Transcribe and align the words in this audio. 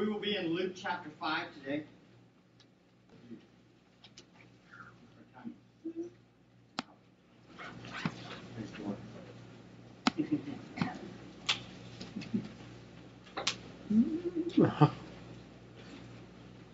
We 0.00 0.08
will 0.08 0.18
be 0.18 0.34
in 0.34 0.54
Luke 0.54 0.72
chapter 0.74 1.10
5 1.20 1.42
today. 1.62 1.82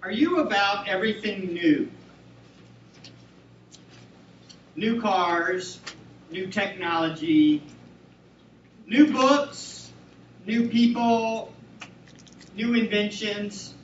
Are 0.05 0.13
you 0.13 0.39
about 0.39 0.87
everything 0.87 1.53
new? 1.53 1.91
New 4.77 5.01
cars, 5.01 5.81
new 6.31 6.47
technology, 6.47 7.61
new 8.87 9.13
books, 9.13 9.91
new 10.47 10.69
people, 10.69 11.53
new 12.57 12.75
inventions, 12.75 13.75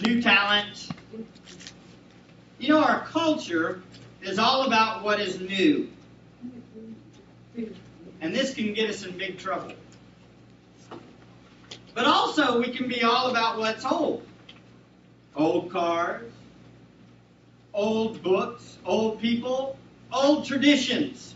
new 0.00 0.22
talent. 0.22 0.88
You 2.58 2.68
know, 2.68 2.82
our 2.82 3.04
culture 3.06 3.82
is 4.22 4.38
all 4.38 4.62
about 4.62 5.02
what 5.02 5.20
is 5.20 5.40
new. 5.40 5.88
And 8.20 8.34
this 8.34 8.54
can 8.54 8.72
get 8.72 8.88
us 8.88 9.04
in 9.04 9.18
big 9.18 9.36
trouble. 9.36 9.72
But 11.94 12.06
also, 12.06 12.60
we 12.60 12.70
can 12.70 12.88
be 12.88 13.02
all 13.02 13.30
about 13.30 13.58
what's 13.58 13.84
old. 13.84 14.26
Old 15.34 15.70
cars, 15.72 16.30
old 17.74 18.22
books, 18.22 18.78
old 18.84 19.20
people, 19.20 19.76
old 20.12 20.46
traditions. 20.46 21.34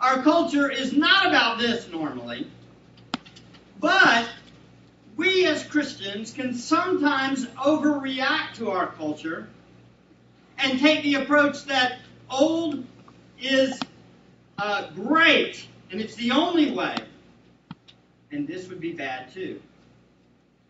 Our 0.00 0.22
culture 0.22 0.70
is 0.70 0.92
not 0.92 1.26
about 1.26 1.58
this 1.58 1.88
normally, 1.88 2.50
but 3.80 4.28
we 5.16 5.46
as 5.46 5.64
Christians 5.64 6.30
can 6.30 6.54
sometimes 6.54 7.46
overreact 7.46 8.54
to 8.56 8.70
our 8.70 8.88
culture 8.88 9.48
and 10.58 10.78
take 10.78 11.02
the 11.02 11.14
approach 11.14 11.64
that 11.64 11.98
old 12.30 12.84
is 13.40 13.78
uh, 14.58 14.90
great 14.94 15.66
and 15.90 16.00
it's 16.00 16.14
the 16.16 16.32
only 16.32 16.72
way. 16.72 16.96
And 18.30 18.46
this 18.46 18.68
would 18.68 18.80
be 18.80 18.92
bad 18.92 19.32
too. 19.32 19.60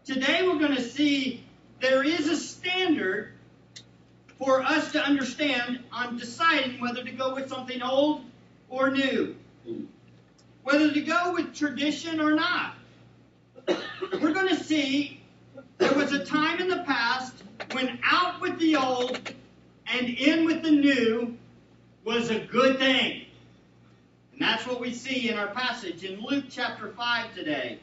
Today 0.05 0.47
we're 0.47 0.59
going 0.59 0.77
to 0.77 0.83
see 0.83 1.43
there 1.81 2.05
is 2.05 2.29
a 2.29 2.37
standard 2.37 3.33
for 4.39 4.63
us 4.63 4.93
to 4.93 5.03
understand 5.03 5.81
on 5.91 6.17
deciding 6.17 6.81
whether 6.81 7.03
to 7.03 7.11
go 7.11 7.35
with 7.35 7.49
something 7.49 7.83
old 7.83 8.23
or 8.69 8.91
new, 8.91 9.35
whether 10.63 10.93
to 10.93 11.01
go 11.01 11.33
with 11.33 11.55
tradition 11.55 12.21
or 12.21 12.35
not. 12.35 12.76
We're 13.69 14.33
going 14.33 14.49
to 14.49 14.63
see 14.63 15.21
there 15.79 15.95
was 15.95 16.13
a 16.13 16.25
time 16.25 16.61
in 16.61 16.69
the 16.69 16.85
past 16.85 17.35
when 17.73 17.99
out 18.05 18.41
with 18.41 18.59
the 18.59 18.77
old 18.77 19.21
and 19.87 20.09
in 20.09 20.45
with 20.45 20.63
the 20.63 20.71
new 20.71 21.37
was 22.05 22.31
a 22.31 22.39
good 22.39 22.79
thing. 22.79 23.27
And 24.33 24.41
that's 24.41 24.67
what 24.67 24.81
we 24.81 24.93
see 24.93 25.29
in 25.29 25.39
our 25.39 25.49
passage 25.49 26.05
in 26.05 26.21
Luke 26.21 26.45
chapter 26.51 26.93
5 26.93 27.35
today. 27.35 27.79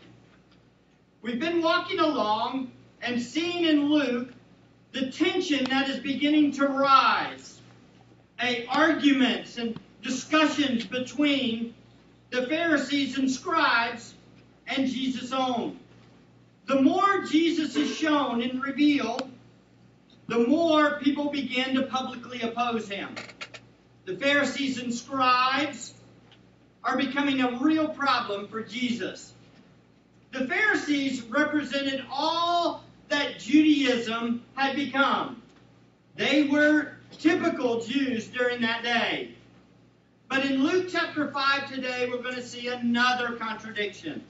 We've 1.22 1.40
been 1.40 1.62
walking 1.62 2.00
along 2.00 2.72
and 3.02 3.22
seeing 3.22 3.66
in 3.66 3.90
Luke 3.90 4.34
the 4.92 5.12
tension 5.12 5.66
that 5.66 5.90
is 5.90 6.00
beginning 6.00 6.52
to 6.54 6.68
rise. 6.68 7.60
A 8.42 8.66
arguments 8.68 9.58
and 9.58 9.80
discussions 10.02 10.86
between 10.86 11.74
the 12.30 12.46
Pharisees 12.48 13.18
and 13.18 13.30
scribes 13.30 14.16
and 14.68 14.88
Jesus' 14.88 15.32
own. 15.32 15.80
The 16.66 16.82
more 16.82 17.24
Jesus 17.24 17.76
is 17.76 17.96
shown 17.96 18.42
and 18.42 18.64
revealed, 18.64 19.30
the 20.28 20.48
more 20.48 21.00
people 21.00 21.30
begin 21.30 21.76
to 21.76 21.84
publicly 21.84 22.42
oppose 22.42 22.88
him. 22.88 23.16
The 24.06 24.16
Pharisees 24.16 24.80
and 24.80 24.94
scribes 24.94 25.94
are 26.84 26.98
becoming 26.98 27.42
a 27.42 27.58
real 27.60 27.88
problem 27.88 28.48
for 28.48 28.62
Jesus. 28.62 29.34
The 30.32 30.48
Pharisees 30.48 31.22
represented 31.24 32.04
all 32.12 32.84
that 33.10 33.40
Judaism 33.40 34.44
had 34.56 34.76
become. 34.76 35.42
They 36.16 36.44
were 36.44 36.94
typical 37.12 37.82
Jews 37.82 38.28
during 38.28 38.62
that 38.62 38.84
day. 38.84 39.36
But 40.30 40.46
in 40.46 40.64
Luke 40.64 40.88
chapter 40.90 41.32
5 41.32 41.72
today, 41.72 42.10
we're 42.10 42.22
going 42.22 42.36
to 42.36 42.44
see 42.44 42.68
another 42.68 43.34
contradiction. 43.34 44.24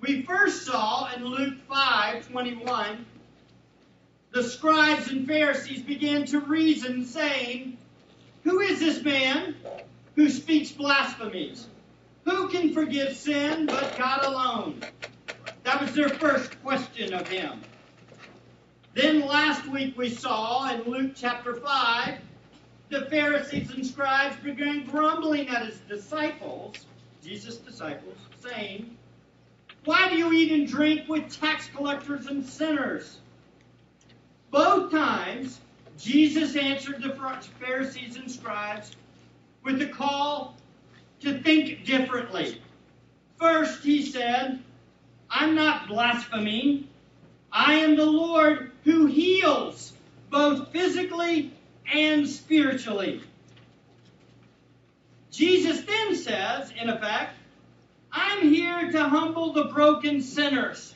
We 0.00 0.22
first 0.22 0.64
saw 0.64 1.12
in 1.14 1.24
Luke 1.24 1.58
5 1.68 2.28
21, 2.30 3.04
the 4.32 4.42
scribes 4.42 5.08
and 5.08 5.26
Pharisees 5.26 5.82
began 5.82 6.24
to 6.26 6.40
reason, 6.40 7.04
saying, 7.04 7.76
Who 8.44 8.60
is 8.60 8.80
this 8.80 9.02
man 9.02 9.56
who 10.14 10.30
speaks 10.30 10.70
blasphemies? 10.70 11.66
Who 12.24 12.48
can 12.48 12.72
forgive 12.72 13.14
sin 13.16 13.66
but 13.66 13.96
God 13.98 14.24
alone? 14.24 14.80
That 15.64 15.82
was 15.82 15.94
their 15.94 16.08
first 16.08 16.62
question 16.62 17.12
of 17.12 17.28
him. 17.28 17.60
Then 18.94 19.26
last 19.26 19.68
week 19.68 19.98
we 19.98 20.08
saw 20.08 20.70
in 20.72 20.90
Luke 20.90 21.12
chapter 21.14 21.56
5 21.56 22.18
the 22.88 23.06
Pharisees 23.06 23.70
and 23.70 23.86
scribes 23.86 24.36
began 24.42 24.84
grumbling 24.86 25.48
at 25.48 25.66
his 25.66 25.78
disciples, 25.80 26.86
Jesus' 27.22 27.56
disciples, 27.56 28.16
saying, 28.40 28.96
Why 29.84 30.08
do 30.08 30.16
you 30.16 30.32
eat 30.32 30.52
and 30.52 30.68
drink 30.68 31.08
with 31.08 31.34
tax 31.40 31.68
collectors 31.74 32.26
and 32.26 32.44
sinners? 32.44 33.18
Both 34.50 34.90
times, 34.90 35.60
Jesus 35.98 36.56
answered 36.56 37.02
the 37.02 37.10
Pharisees 37.58 38.16
and 38.16 38.30
scribes 38.30 38.96
with 39.62 39.80
a 39.80 39.86
call 39.86 40.56
to 41.20 41.40
think 41.42 41.84
differently. 41.84 42.60
First, 43.38 43.82
he 43.82 44.04
said, 44.04 44.60
I'm 45.30 45.54
not 45.54 45.88
blaspheming. 45.88 46.88
I 47.52 47.74
am 47.74 47.96
the 47.96 48.06
Lord 48.06 48.72
who 48.84 49.06
heals 49.06 49.92
both 50.30 50.70
physically 50.72 51.52
and 51.92 52.28
spiritually. 52.28 53.22
Jesus 55.30 55.82
then 55.82 56.16
says, 56.16 56.72
in 56.80 56.88
effect, 56.88 57.34
I'm 58.12 58.48
here 58.48 58.90
to 58.90 59.04
humble 59.04 59.52
the 59.52 59.64
broken 59.64 60.20
sinners, 60.20 60.94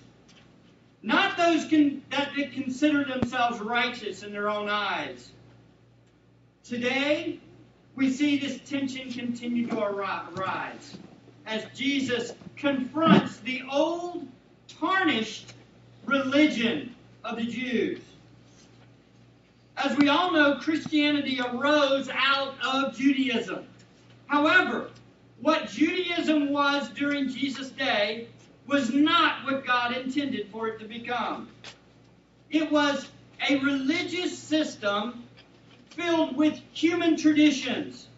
not 1.02 1.36
those 1.36 1.66
can, 1.66 2.02
that 2.10 2.32
consider 2.34 3.04
themselves 3.04 3.60
righteous 3.60 4.22
in 4.22 4.32
their 4.32 4.48
own 4.48 4.69
eyes. 4.69 5.30
Today, 6.64 7.38
we 7.94 8.10
see 8.10 8.38
this 8.38 8.58
tension 8.69 9.12
continue 9.12 9.69
to 9.69 9.78
arise 9.78 10.97
as 11.47 11.64
Jesus 11.75 12.32
confronts 12.56 13.36
the 13.38 13.62
old, 13.70 14.26
tarnished 14.81 15.52
religion 16.06 16.94
of 17.22 17.36
the 17.36 17.44
Jews. 17.44 18.00
As 19.76 19.96
we 19.98 20.08
all 20.08 20.32
know, 20.32 20.58
Christianity 20.60 21.41
arose 21.41 22.08
out 22.12 22.54
of 22.64 22.96
Judaism. 22.96 23.66
However, 24.26 24.88
what 25.40 25.68
Judaism 25.68 26.52
was 26.52 26.88
during 26.90 27.28
Jesus' 27.28 27.70
day 27.70 28.28
was 28.66 28.92
not 28.92 29.44
what 29.44 29.66
God 29.66 29.96
intended 29.96 30.48
for 30.50 30.68
it 30.68 30.78
to 30.78 30.86
become. 30.86 31.48
It 32.50 32.70
was 32.70 33.08
a 33.48 33.58
religious 33.58 34.38
system 34.38 35.24
filled 35.90 36.36
with 36.36 36.60
human 36.72 37.16
traditions, 37.16 38.08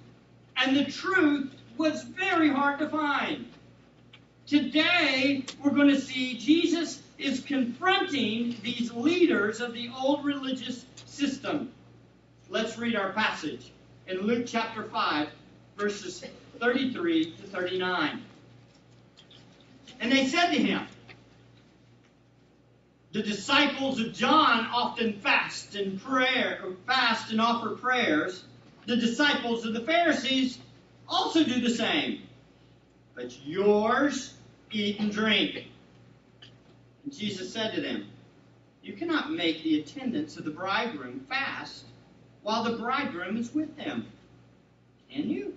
and 0.57 0.77
the 0.77 0.85
truth 0.85 1.53
was 1.77 2.05
very 2.05 2.49
hard 2.49 2.79
to 2.79 2.89
find. 2.89 3.47
Today, 4.47 5.45
we're 5.63 5.71
going 5.71 5.89
to 5.89 6.01
see 6.01 6.39
Jesus 6.39 7.03
is 7.19 7.41
confronting 7.41 8.57
these 8.63 8.93
leaders 8.93 9.61
of 9.61 9.73
the 9.73 9.91
old 9.99 10.25
religious 10.25 10.87
system. 11.07 11.73
Let's 12.49 12.79
read 12.79 12.95
our 12.95 13.13
passage 13.13 13.73
in 14.07 14.21
Luke 14.21 14.45
chapter 14.47 14.85
5, 14.85 15.29
verses 15.77 16.25
33 16.59 17.33
to 17.33 17.43
39. 17.43 18.23
And 20.01 20.13
they 20.13 20.27
said 20.27 20.51
to 20.51 20.59
him, 20.59 20.87
the 23.17 23.23
disciples 23.23 23.99
of 23.99 24.13
John 24.13 24.67
often 24.67 25.15
fast 25.21 25.75
and 25.75 25.99
prayer, 25.99 26.63
fast 26.87 27.31
and 27.31 27.41
offer 27.41 27.71
prayers. 27.71 28.45
The 28.85 28.97
disciples 28.97 29.65
of 29.65 29.73
the 29.73 29.81
Pharisees 29.81 30.59
also 31.09 31.43
do 31.43 31.59
the 31.63 31.71
same. 31.71 32.25
But 33.15 33.35
yours 33.47 34.35
eat 34.71 35.01
and 35.01 35.11
drink. 35.11 35.65
And 37.05 37.17
Jesus 37.17 37.51
said 37.51 37.75
to 37.75 37.81
them, 37.81 38.07
You 38.83 38.93
cannot 38.93 39.33
make 39.33 39.63
the 39.63 39.81
attendants 39.81 40.37
of 40.37 40.45
the 40.45 40.51
bridegroom 40.51 41.25
fast 41.27 41.87
while 42.43 42.65
the 42.65 42.77
bridegroom 42.77 43.39
is 43.39 43.55
with 43.55 43.75
them. 43.79 44.09
Can 45.11 45.31
you? 45.31 45.55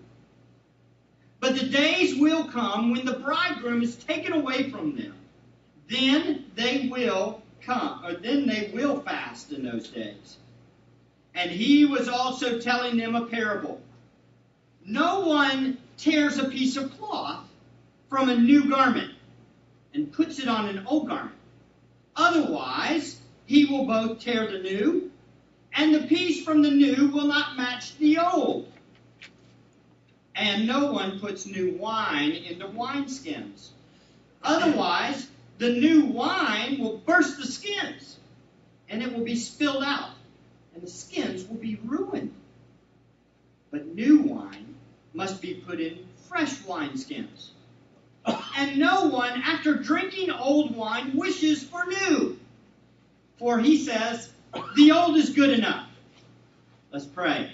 But 1.39 1.57
the 1.57 1.67
days 1.67 2.15
will 2.15 2.45
come 2.45 2.91
when 2.91 3.05
the 3.05 3.19
bridegroom 3.19 3.81
is 3.81 3.95
taken 3.95 4.33
away 4.33 4.69
from 4.69 4.95
them 4.95 5.13
Then 5.89 6.45
they 6.55 6.87
will 6.91 7.41
come, 7.61 8.05
or 8.05 8.13
then 8.13 8.47
they 8.47 8.71
will 8.73 9.01
fast 9.01 9.51
in 9.51 9.63
those 9.63 9.89
days. 9.89 10.37
And 11.35 11.51
he 11.51 11.85
was 11.85 12.07
also 12.07 12.59
telling 12.59 12.97
them 12.97 13.15
a 13.15 13.25
parable. 13.25 13.81
No 14.85 15.21
one 15.21 15.77
tears 15.97 16.37
a 16.37 16.49
piece 16.49 16.77
of 16.77 16.97
cloth 16.97 17.45
from 18.09 18.29
a 18.29 18.35
new 18.35 18.69
garment 18.69 19.13
and 19.93 20.11
puts 20.11 20.39
it 20.39 20.47
on 20.47 20.69
an 20.69 20.85
old 20.87 21.07
garment. 21.07 21.35
Otherwise, 22.15 23.19
he 23.45 23.65
will 23.65 23.85
both 23.85 24.19
tear 24.19 24.51
the 24.51 24.59
new, 24.59 25.11
and 25.73 25.93
the 25.93 26.07
piece 26.07 26.43
from 26.43 26.61
the 26.61 26.71
new 26.71 27.09
will 27.09 27.27
not 27.27 27.57
match 27.57 27.97
the 27.97 28.17
old. 28.19 28.71
And 30.39 30.65
no 30.65 30.93
one 30.93 31.19
puts 31.19 31.45
new 31.45 31.73
wine 31.73 32.31
into 32.31 32.65
wineskins. 32.65 33.71
Otherwise, 34.41 35.27
the 35.57 35.69
new 35.69 36.05
wine 36.05 36.79
will 36.79 36.97
burst 36.99 37.37
the 37.37 37.45
skins, 37.45 38.15
and 38.87 39.03
it 39.03 39.13
will 39.13 39.25
be 39.25 39.35
spilled 39.35 39.83
out, 39.83 40.11
and 40.73 40.81
the 40.81 40.89
skins 40.89 41.45
will 41.45 41.57
be 41.57 41.77
ruined. 41.83 42.33
But 43.69 43.87
new 43.87 44.21
wine 44.21 44.75
must 45.13 45.41
be 45.41 45.55
put 45.55 45.81
in 45.81 46.07
fresh 46.29 46.55
wineskins. 46.61 47.49
And 48.55 48.77
no 48.77 49.07
one, 49.07 49.41
after 49.41 49.75
drinking 49.75 50.31
old 50.31 50.73
wine, 50.73 51.17
wishes 51.17 51.63
for 51.63 51.85
new. 51.85 52.39
For 53.37 53.59
he 53.59 53.77
says, 53.77 54.31
the 54.77 54.93
old 54.93 55.17
is 55.17 55.31
good 55.31 55.49
enough. 55.49 55.89
Let's 56.93 57.05
pray. 57.05 57.51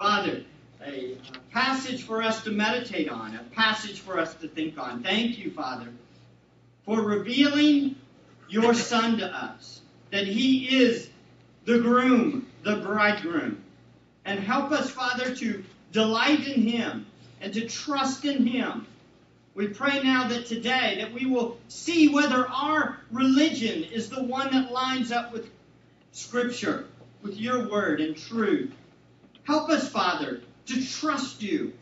Father, 0.00 0.42
a 0.84 1.16
passage 1.52 2.04
for 2.04 2.22
us 2.22 2.42
to 2.44 2.50
meditate 2.50 3.08
on, 3.08 3.34
a 3.34 3.42
passage 3.54 4.00
for 4.00 4.18
us 4.18 4.34
to 4.36 4.48
think 4.48 4.78
on. 4.78 5.02
Thank 5.02 5.38
you, 5.38 5.50
Father, 5.50 5.88
for 6.84 7.02
revealing 7.02 7.96
your 8.48 8.74
Son 8.74 9.18
to 9.18 9.26
us, 9.26 9.80
that 10.10 10.26
he 10.26 10.78
is 10.78 11.10
the 11.64 11.78
groom, 11.78 12.46
the 12.62 12.76
bridegroom. 12.76 13.62
And 14.24 14.40
help 14.40 14.72
us, 14.72 14.90
Father, 14.90 15.34
to 15.36 15.64
delight 15.92 16.46
in 16.46 16.62
him 16.62 17.06
and 17.40 17.52
to 17.54 17.66
trust 17.66 18.24
in 18.24 18.46
him. 18.46 18.86
We 19.54 19.68
pray 19.68 20.02
now 20.02 20.28
that 20.28 20.46
today 20.46 20.96
that 21.00 21.12
we 21.12 21.26
will 21.26 21.58
see 21.68 22.08
whether 22.08 22.46
our 22.48 23.00
religion 23.10 23.84
is 23.84 24.08
the 24.08 24.22
one 24.22 24.52
that 24.52 24.70
lines 24.70 25.10
up 25.10 25.32
with 25.32 25.50
scripture, 26.12 26.86
with 27.22 27.36
your 27.36 27.68
word 27.68 28.00
and 28.00 28.16
truth. 28.16 28.72
Help 29.44 29.68
us, 29.70 29.88
Father, 29.88 30.42
to 30.68 30.86
trust 30.86 31.42
you 31.42 31.72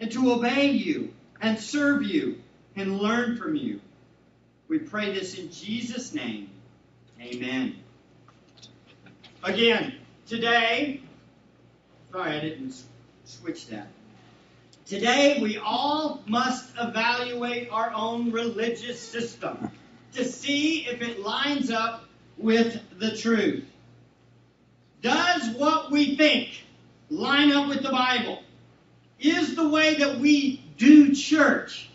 and 0.00 0.10
to 0.12 0.32
obey 0.32 0.70
you 0.70 1.12
and 1.40 1.58
serve 1.58 2.02
you 2.02 2.40
and 2.76 2.98
learn 2.98 3.36
from 3.36 3.54
you. 3.54 3.80
We 4.68 4.78
pray 4.78 5.12
this 5.12 5.38
in 5.38 5.50
Jesus' 5.50 6.14
name. 6.14 6.48
Amen. 7.20 7.76
Again, 9.42 9.94
today, 10.26 11.00
sorry 12.12 12.36
I 12.36 12.40
didn't 12.40 12.74
switch 13.24 13.66
that. 13.68 13.88
Today, 14.86 15.38
we 15.40 15.56
all 15.58 16.22
must 16.26 16.70
evaluate 16.78 17.70
our 17.70 17.92
own 17.94 18.32
religious 18.32 18.98
system 18.98 19.70
to 20.14 20.24
see 20.24 20.86
if 20.86 21.00
it 21.00 21.20
lines 21.20 21.70
up 21.70 22.04
with 22.36 22.80
the 22.98 23.16
truth. 23.16 23.64
Does 25.02 25.48
what 25.56 25.90
we 25.90 26.16
think 26.16 26.64
line 27.10 27.52
up 27.52 27.68
with 27.68 27.82
the 27.82 27.90
Bible? 27.90 28.42
Is 29.18 29.54
the 29.54 29.68
way 29.68 29.94
that 29.96 30.18
we 30.18 30.62
do 30.78 31.14
church 31.14 31.90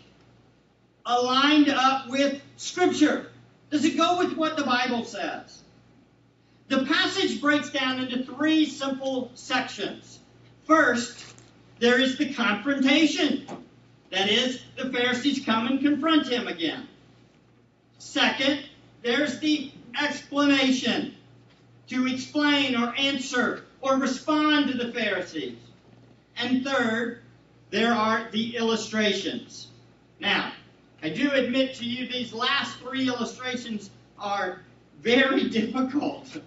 aligned 1.04 1.68
up 1.68 2.08
with 2.08 2.40
Scripture? 2.56 3.26
Does 3.70 3.84
it 3.84 3.96
go 3.96 4.18
with 4.18 4.36
what 4.36 4.56
the 4.56 4.64
Bible 4.64 5.04
says? 5.04 5.62
The 6.68 6.84
passage 6.84 7.40
breaks 7.40 7.70
down 7.70 8.00
into 8.00 8.24
three 8.24 8.66
simple 8.66 9.30
sections. 9.34 10.20
First, 10.64 11.34
there 11.78 12.00
is 12.00 12.18
the 12.18 12.32
confrontation. 12.32 13.46
That 14.10 14.28
is, 14.28 14.60
the 14.76 14.90
Pharisees 14.90 15.44
come 15.44 15.66
and 15.66 15.80
confront 15.80 16.28
him 16.28 16.48
again. 16.48 16.88
Second, 17.98 18.64
there's 19.02 19.38
the 19.40 19.70
explanation 20.00 21.14
to 21.88 22.06
explain 22.06 22.76
or 22.76 22.94
answer 22.96 23.65
or 23.80 23.96
respond 23.96 24.70
to 24.70 24.76
the 24.76 24.92
Pharisees. 24.92 25.58
And 26.36 26.64
third, 26.64 27.22
there 27.70 27.92
are 27.92 28.28
the 28.30 28.56
illustrations. 28.56 29.68
Now, 30.20 30.52
I 31.02 31.08
do 31.08 31.30
admit 31.30 31.74
to 31.76 31.84
you 31.84 32.08
these 32.08 32.32
last 32.32 32.78
three 32.78 33.08
illustrations 33.08 33.90
are 34.18 34.62
very 35.00 35.48
difficult. 35.48 36.40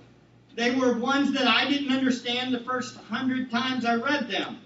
They 0.56 0.76
were 0.76 0.98
ones 0.98 1.32
that 1.34 1.48
I 1.48 1.70
didn't 1.70 1.92
understand 1.92 2.54
the 2.54 2.60
first 2.60 2.98
hundred 2.98 3.52
times 3.52 3.86
I 3.86 3.96
read 3.96 4.30
them. 4.30 4.60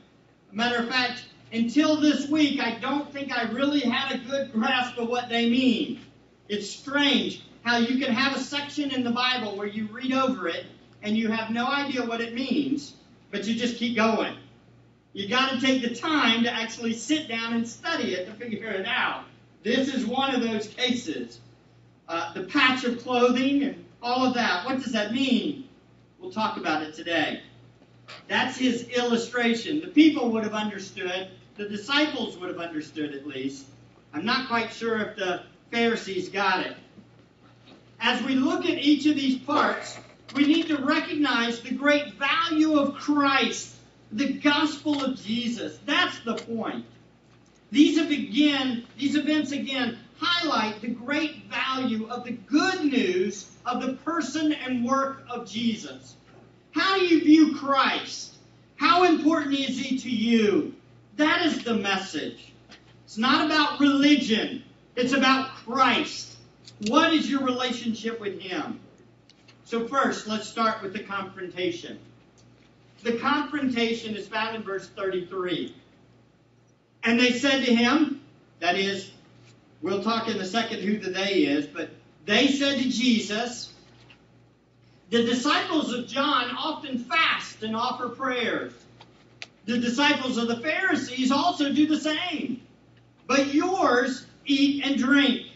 Matter 0.51 0.77
of 0.77 0.89
fact, 0.89 1.25
until 1.51 1.99
this 1.99 2.27
week, 2.29 2.59
I 2.59 2.79
don't 2.79 3.11
think 3.11 3.31
I 3.31 3.43
really 3.51 3.81
had 3.81 4.15
a 4.15 4.17
good 4.19 4.51
grasp 4.51 4.97
of 4.97 5.09
what 5.09 5.29
they 5.29 5.49
mean. 5.49 5.99
It's 6.47 6.69
strange 6.69 7.43
how 7.63 7.77
you 7.77 8.03
can 8.03 8.13
have 8.13 8.35
a 8.35 8.39
section 8.39 8.91
in 8.91 9.03
the 9.03 9.11
Bible 9.11 9.55
where 9.55 9.67
you 9.67 9.87
read 9.87 10.13
over 10.13 10.47
it 10.47 10.65
and 11.03 11.17
you 11.17 11.29
have 11.29 11.51
no 11.51 11.67
idea 11.67 12.03
what 12.03 12.21
it 12.21 12.33
means, 12.33 12.93
but 13.29 13.45
you 13.45 13.53
just 13.53 13.77
keep 13.77 13.95
going. 13.95 14.35
You 15.11 15.27
got 15.27 15.51
to 15.51 15.61
take 15.61 15.81
the 15.83 15.93
time 15.93 16.43
to 16.43 16.51
actually 16.51 16.93
sit 16.93 17.27
down 17.27 17.53
and 17.53 17.67
study 17.67 18.15
it 18.15 18.25
to 18.25 18.33
figure 18.33 18.69
it 18.69 18.87
out. 18.87 19.25
This 19.61 19.93
is 19.93 20.05
one 20.05 20.33
of 20.33 20.41
those 20.41 20.67
cases. 20.67 21.39
Uh, 22.07 22.33
the 22.33 22.43
patch 22.43 22.83
of 22.83 23.03
clothing 23.03 23.63
and 23.63 23.85
all 24.01 24.25
of 24.25 24.33
that. 24.33 24.65
What 24.65 24.81
does 24.81 24.93
that 24.93 25.13
mean? 25.13 25.69
We'll 26.19 26.31
talk 26.31 26.57
about 26.57 26.81
it 26.81 26.95
today. 26.95 27.41
That's 28.27 28.57
his 28.57 28.87
illustration. 28.89 29.81
The 29.81 29.87
people 29.87 30.31
would 30.31 30.43
have 30.43 30.53
understood. 30.53 31.29
The 31.57 31.69
disciples 31.69 32.37
would 32.37 32.49
have 32.49 32.59
understood 32.59 33.13
at 33.13 33.27
least. 33.27 33.65
I'm 34.13 34.25
not 34.25 34.47
quite 34.47 34.73
sure 34.73 34.99
if 34.99 35.15
the 35.15 35.43
Pharisees 35.71 36.29
got 36.29 36.65
it. 36.65 36.75
As 37.99 38.21
we 38.23 38.35
look 38.35 38.65
at 38.65 38.77
each 38.77 39.05
of 39.05 39.15
these 39.15 39.37
parts, 39.37 39.97
we 40.35 40.45
need 40.45 40.67
to 40.67 40.77
recognize 40.77 41.59
the 41.61 41.75
great 41.75 42.13
value 42.13 42.79
of 42.79 42.95
Christ, 42.95 43.75
the 44.11 44.33
gospel 44.33 45.03
of 45.03 45.21
Jesus. 45.21 45.77
That's 45.85 46.19
the 46.21 46.35
point. 46.35 46.85
These 47.71 47.97
again, 47.97 48.85
these 48.97 49.15
events 49.15 49.51
again 49.51 49.97
highlight 50.17 50.81
the 50.81 50.89
great 50.89 51.45
value 51.45 52.07
of 52.07 52.23
the 52.23 52.31
good 52.31 52.85
news 52.85 53.49
of 53.65 53.81
the 53.81 53.93
person 53.93 54.53
and 54.53 54.85
work 54.85 55.23
of 55.29 55.49
Jesus. 55.49 56.15
How 56.71 56.97
do 56.97 57.05
you 57.05 57.23
view 57.23 57.55
Christ? 57.57 58.35
How 58.75 59.03
important 59.03 59.55
is 59.55 59.79
he 59.79 59.97
to 59.99 60.09
you? 60.09 60.75
That 61.17 61.45
is 61.45 61.63
the 61.63 61.75
message. 61.75 62.53
It's 63.05 63.17
not 63.17 63.45
about 63.45 63.79
religion, 63.79 64.63
it's 64.95 65.13
about 65.13 65.49
Christ. 65.49 66.37
What 66.87 67.13
is 67.13 67.29
your 67.29 67.43
relationship 67.43 68.19
with 68.19 68.39
him? 68.39 68.79
So, 69.73 69.87
first, 69.87 70.27
let's 70.27 70.47
start 70.47 70.83
with 70.83 70.93
the 70.93 70.99
confrontation. 70.99 71.97
The 73.01 73.13
confrontation 73.13 74.15
is 74.15 74.27
found 74.27 74.55
in 74.55 74.61
verse 74.61 74.87
33. 74.89 75.75
And 77.03 77.19
they 77.19 77.31
said 77.31 77.65
to 77.65 77.73
him, 77.73 78.21
that 78.59 78.75
is, 78.75 79.09
we'll 79.81 80.03
talk 80.03 80.27
in 80.27 80.37
a 80.37 80.45
second 80.45 80.81
who 80.81 80.99
the 80.99 81.09
they 81.09 81.45
is, 81.45 81.65
but 81.65 81.89
they 82.27 82.49
said 82.49 82.83
to 82.83 82.87
Jesus, 82.87 83.73
the 85.09 85.23
disciples 85.23 85.91
of 85.91 86.05
John 86.05 86.55
often 86.55 86.99
fast 86.99 87.63
and 87.63 87.75
offer 87.75 88.09
prayers. 88.09 88.73
The 89.65 89.79
disciples 89.79 90.37
of 90.37 90.49
the 90.49 90.57
Pharisees 90.57 91.31
also 91.31 91.73
do 91.73 91.87
the 91.87 91.99
same. 91.99 92.61
But 93.25 93.55
yours 93.55 94.27
eat 94.45 94.85
and 94.85 94.99
drink. 94.99 95.47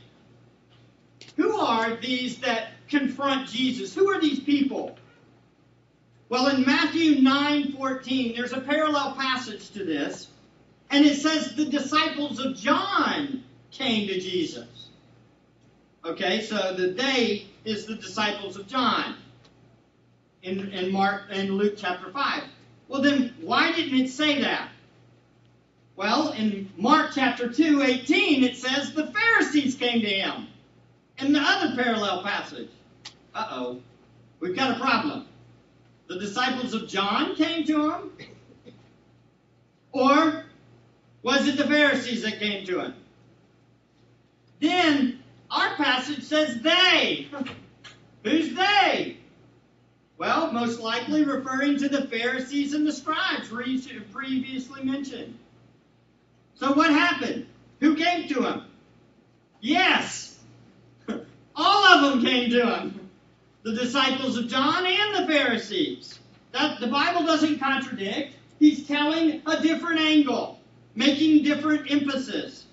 Who 1.36 1.56
are 1.58 1.98
these 1.98 2.40
that 2.40 2.72
confront 2.90 3.50
Jesus? 3.50 3.94
Who 3.94 4.10
are 4.10 4.20
these 4.20 4.40
people? 4.40 4.98
Well, 6.30 6.48
in 6.48 6.66
Matthew 6.66 7.22
9:14, 7.22 8.36
there's 8.36 8.54
a 8.54 8.60
parallel 8.60 9.14
passage 9.14 9.70
to 9.72 9.86
this, 9.86 10.28
and 10.90 11.06
it 11.06 11.16
says 11.16 11.56
the 11.56 11.66
disciples 11.66 12.40
of 12.40 12.58
John 12.58 13.44
came 13.72 14.08
to 14.08 14.20
Jesus. 14.20 14.90
Okay, 16.04 16.42
so 16.42 16.74
the 16.74 16.88
they 16.88 17.48
is 17.66 17.86
the 17.86 17.96
disciples 17.96 18.58
of 18.58 18.68
John 18.68 19.16
in, 20.44 20.70
in 20.72 20.92
Mark 20.92 21.24
and 21.30 21.52
Luke 21.52 21.76
chapter 21.78 22.12
5. 22.12 22.44
Well, 22.88 23.02
then 23.02 23.34
why 23.42 23.72
didn't 23.74 24.00
it 24.00 24.10
say 24.10 24.42
that? 24.42 24.70
Well, 25.96 26.32
in 26.32 26.72
Mark 26.78 27.12
chapter 27.16 27.52
2, 27.52 27.82
18, 27.82 28.44
it 28.44 28.56
says 28.56 28.94
the 28.94 29.12
Pharisees 29.12 29.76
came 29.76 30.02
to 30.02 30.10
him. 30.10 30.48
In 31.18 31.34
the 31.34 31.42
other 31.42 31.76
parallel 31.76 32.22
passage. 32.24 32.70
Uh 33.38 33.48
oh. 33.52 33.82
We've 34.40 34.56
got 34.56 34.78
a 34.78 34.80
problem. 34.80 35.28
The 36.08 36.18
disciples 36.18 36.74
of 36.74 36.88
John 36.88 37.36
came 37.36 37.66
to 37.66 37.92
him? 37.92 38.12
Or 39.92 40.46
was 41.22 41.48
it 41.48 41.56
the 41.56 41.68
Pharisees 41.68 42.24
that 42.24 42.40
came 42.40 42.66
to 42.66 42.80
him? 42.80 42.96
Then, 44.60 45.20
our 45.52 45.76
passage 45.76 46.24
says 46.24 46.62
they. 46.64 47.28
Who's 48.24 48.56
they? 48.56 49.18
Well, 50.18 50.52
most 50.52 50.80
likely 50.80 51.24
referring 51.24 51.78
to 51.78 51.90
the 51.90 52.08
Pharisees 52.08 52.74
and 52.74 52.88
the 52.88 52.92
scribes 52.92 53.50
previously 53.50 54.84
mentioned. 54.84 55.38
So 56.56 56.74
what 56.74 56.90
happened? 56.90 57.46
Who 57.82 57.96
came 57.96 58.28
to 58.30 58.42
him? 58.42 58.64
Yes, 59.62 60.40
all 61.56 61.86
of 61.86 62.02
them 62.12 62.26
came 62.26 62.50
to 62.50 62.66
him. 62.66 62.97
The 63.68 63.74
disciples 63.74 64.38
of 64.38 64.48
John 64.48 64.86
and 64.86 65.14
the 65.14 65.28
Pharisees. 65.28 66.20
That 66.54 66.80
the 66.80 66.88
Bible 66.88 67.26
doesn't 67.26 67.60
contradict. 67.60 68.38
He's 68.60 68.88
telling 68.88 69.42
a 69.46 69.62
different 69.62 70.00
angle, 70.00 70.62
making 70.96 71.44
different 71.44 71.92
emphasis. 71.92 72.64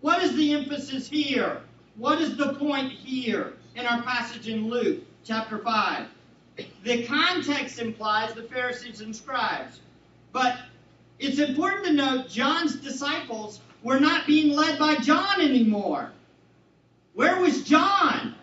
What 0.00 0.22
is 0.22 0.36
the 0.36 0.52
emphasis 0.52 1.08
here? 1.08 1.62
What 1.96 2.20
is 2.20 2.36
the 2.36 2.54
point 2.54 2.92
here 2.92 3.54
in 3.74 3.84
our 3.84 4.00
passage 4.02 4.46
in 4.46 4.68
Luke 4.68 5.00
chapter 5.24 5.58
5? 5.58 6.06
The 6.84 7.02
context 7.02 7.80
implies 7.80 8.32
the 8.34 8.44
Pharisees 8.44 9.00
and 9.00 9.16
scribes. 9.16 9.80
But 10.30 10.56
it's 11.18 11.40
important 11.40 11.86
to 11.86 11.92
note 11.94 12.28
John's 12.28 12.76
disciples 12.76 13.58
were 13.82 13.98
not 13.98 14.24
being 14.24 14.54
led 14.54 14.78
by 14.78 14.98
John 14.98 15.40
anymore. 15.40 16.12
Where 17.14 17.40
was 17.40 17.64
John? 17.64 18.36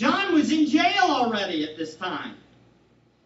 John 0.00 0.32
was 0.32 0.50
in 0.50 0.64
jail 0.64 1.02
already 1.02 1.62
at 1.62 1.76
this 1.76 1.94
time. 1.94 2.36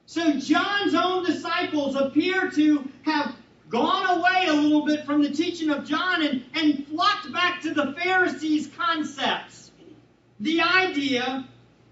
So 0.07 0.41
John's 0.41 0.97
own 0.97 1.25
disciples 1.25 1.95
appear 1.95 2.51
to 2.51 2.89
have 3.03 3.37
gone 3.69 4.19
away 4.19 4.47
a 4.49 4.55
little 4.55 4.85
bit 4.85 5.07
from 5.07 5.23
the 5.23 5.31
teaching 5.31 5.71
of 5.71 5.85
John 5.85 6.25
and, 6.25 6.45
and 6.53 6.85
flocked 6.89 7.33
back 7.33 7.63
to 7.63 7.73
the 7.73 7.93
Pharisees' 7.93 8.73
concepts. 8.77 9.71
The 10.41 10.63
idea 10.63 11.47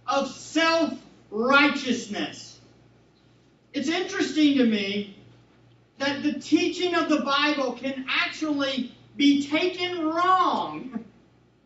of 0.09 0.29
self 0.29 0.99
righteousness. 1.31 2.59
It's 3.73 3.89
interesting 3.89 4.59
to 4.59 4.67
me 4.67 5.17
that 5.99 6.25
the 6.25 6.41
teaching 6.41 6.97
of 6.97 7.09
the 7.09 7.21
Bible 7.21 7.75
can 7.75 8.05
actually 8.09 8.93
be 9.17 9.47
taken 9.47 10.09
wrong. 10.09 11.05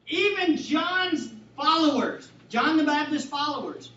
Even 0.07 0.59
John's 0.59 1.33
followers, 1.57 2.29
John 2.49 2.77
the 2.77 2.85
Baptist 2.85 3.29
followers, 3.29 3.91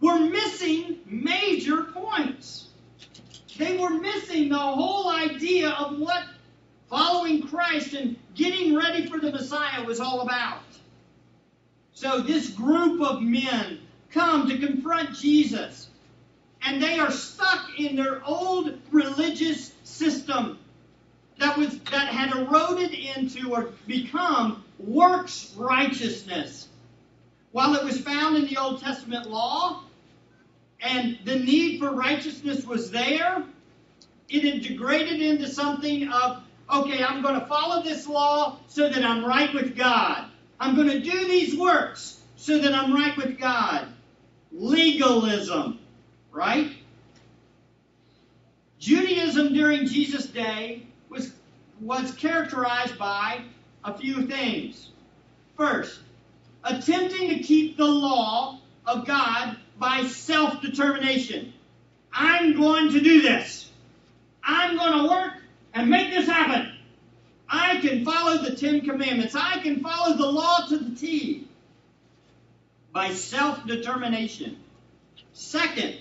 were 0.00 0.18
missing 0.18 0.98
major 1.06 1.84
points. 1.84 2.68
They 3.56 3.78
were 3.78 3.90
missing 3.90 4.48
the 4.48 4.58
whole 4.58 5.08
idea 5.10 5.70
of 5.70 5.98
what 5.98 6.24
following 6.88 7.46
Christ 7.46 7.94
and 7.94 8.16
getting 8.34 8.74
ready 8.74 9.06
for 9.06 9.18
the 9.18 9.30
Messiah 9.30 9.84
was 9.84 10.00
all 10.00 10.20
about. 10.20 10.62
So 11.94 12.20
this 12.20 12.50
group 12.50 13.00
of 13.00 13.22
men 13.22 13.78
come 14.10 14.48
to 14.48 14.58
confront 14.58 15.14
Jesus, 15.14 15.88
and 16.62 16.82
they 16.82 16.98
are 16.98 17.10
stuck 17.10 17.78
in 17.78 17.96
their 17.96 18.22
old 18.24 18.78
religious 18.90 19.72
system 19.84 20.58
that 21.38 21.56
was 21.56 21.78
that 21.80 22.08
had 22.08 22.36
eroded 22.36 22.92
into 22.92 23.52
or 23.52 23.70
become 23.86 24.64
works 24.78 25.54
righteousness. 25.56 26.68
While 27.52 27.74
it 27.74 27.84
was 27.84 28.00
found 28.00 28.36
in 28.36 28.46
the 28.46 28.56
Old 28.56 28.80
Testament 28.80 29.30
law, 29.30 29.84
and 30.80 31.18
the 31.24 31.38
need 31.38 31.78
for 31.78 31.90
righteousness 31.90 32.64
was 32.66 32.90
there, 32.90 33.44
it 34.28 34.44
had 34.44 34.62
degraded 34.62 35.20
into 35.20 35.48
something 35.48 36.08
of, 36.08 36.42
okay, 36.72 37.04
I'm 37.04 37.22
going 37.22 37.38
to 37.38 37.46
follow 37.46 37.82
this 37.82 38.06
law 38.06 38.58
so 38.66 38.88
that 38.88 39.04
I'm 39.04 39.24
right 39.24 39.52
with 39.54 39.76
God. 39.76 40.28
I'm 40.58 40.74
going 40.74 40.88
to 40.88 41.00
do 41.00 41.28
these 41.28 41.54
works 41.54 42.20
so 42.36 42.58
that 42.58 42.72
I'm 42.72 42.94
right 42.94 43.16
with 43.16 43.38
God. 43.38 43.88
Legalism, 44.50 45.78
right? 46.30 46.72
Judaism 48.78 49.52
during 49.52 49.86
Jesus' 49.86 50.26
day 50.26 50.86
was, 51.08 51.32
was 51.80 52.14
characterized 52.14 52.98
by 52.98 53.42
a 53.84 53.96
few 53.96 54.26
things. 54.26 54.90
First, 55.56 56.00
attempting 56.64 57.28
to 57.30 57.38
keep 57.40 57.76
the 57.76 57.86
law 57.86 58.60
of 58.86 59.06
God 59.06 59.56
by 59.78 60.06
self 60.06 60.60
determination. 60.60 61.52
I'm 62.12 62.56
going 62.56 62.92
to 62.92 63.00
do 63.00 63.22
this. 63.22 63.70
I'm 64.44 64.76
going 64.76 65.02
to 65.02 65.08
work 65.08 65.34
and 65.74 65.88
make 65.88 66.10
this 66.10 66.26
happen. 66.26 66.72
I 67.48 67.78
can 67.80 68.04
follow 68.04 68.42
the 68.42 68.56
Ten 68.56 68.80
Commandments. 68.80 69.34
I 69.34 69.60
can 69.60 69.80
follow 69.80 70.16
the 70.16 70.26
law 70.26 70.66
to 70.68 70.78
the 70.78 70.94
T 70.94 71.48
by 72.92 73.12
self 73.12 73.66
determination. 73.66 74.58
Second, 75.32 75.96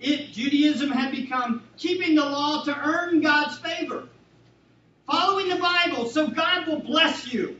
it, 0.00 0.32
Judaism 0.32 0.90
had 0.90 1.10
become 1.10 1.64
keeping 1.76 2.14
the 2.14 2.24
law 2.24 2.64
to 2.64 2.76
earn 2.76 3.20
God's 3.20 3.58
favor. 3.58 4.08
Following 5.06 5.48
the 5.48 5.56
Bible 5.56 6.06
so 6.06 6.28
God 6.28 6.66
will 6.66 6.80
bless 6.80 7.32
you. 7.32 7.56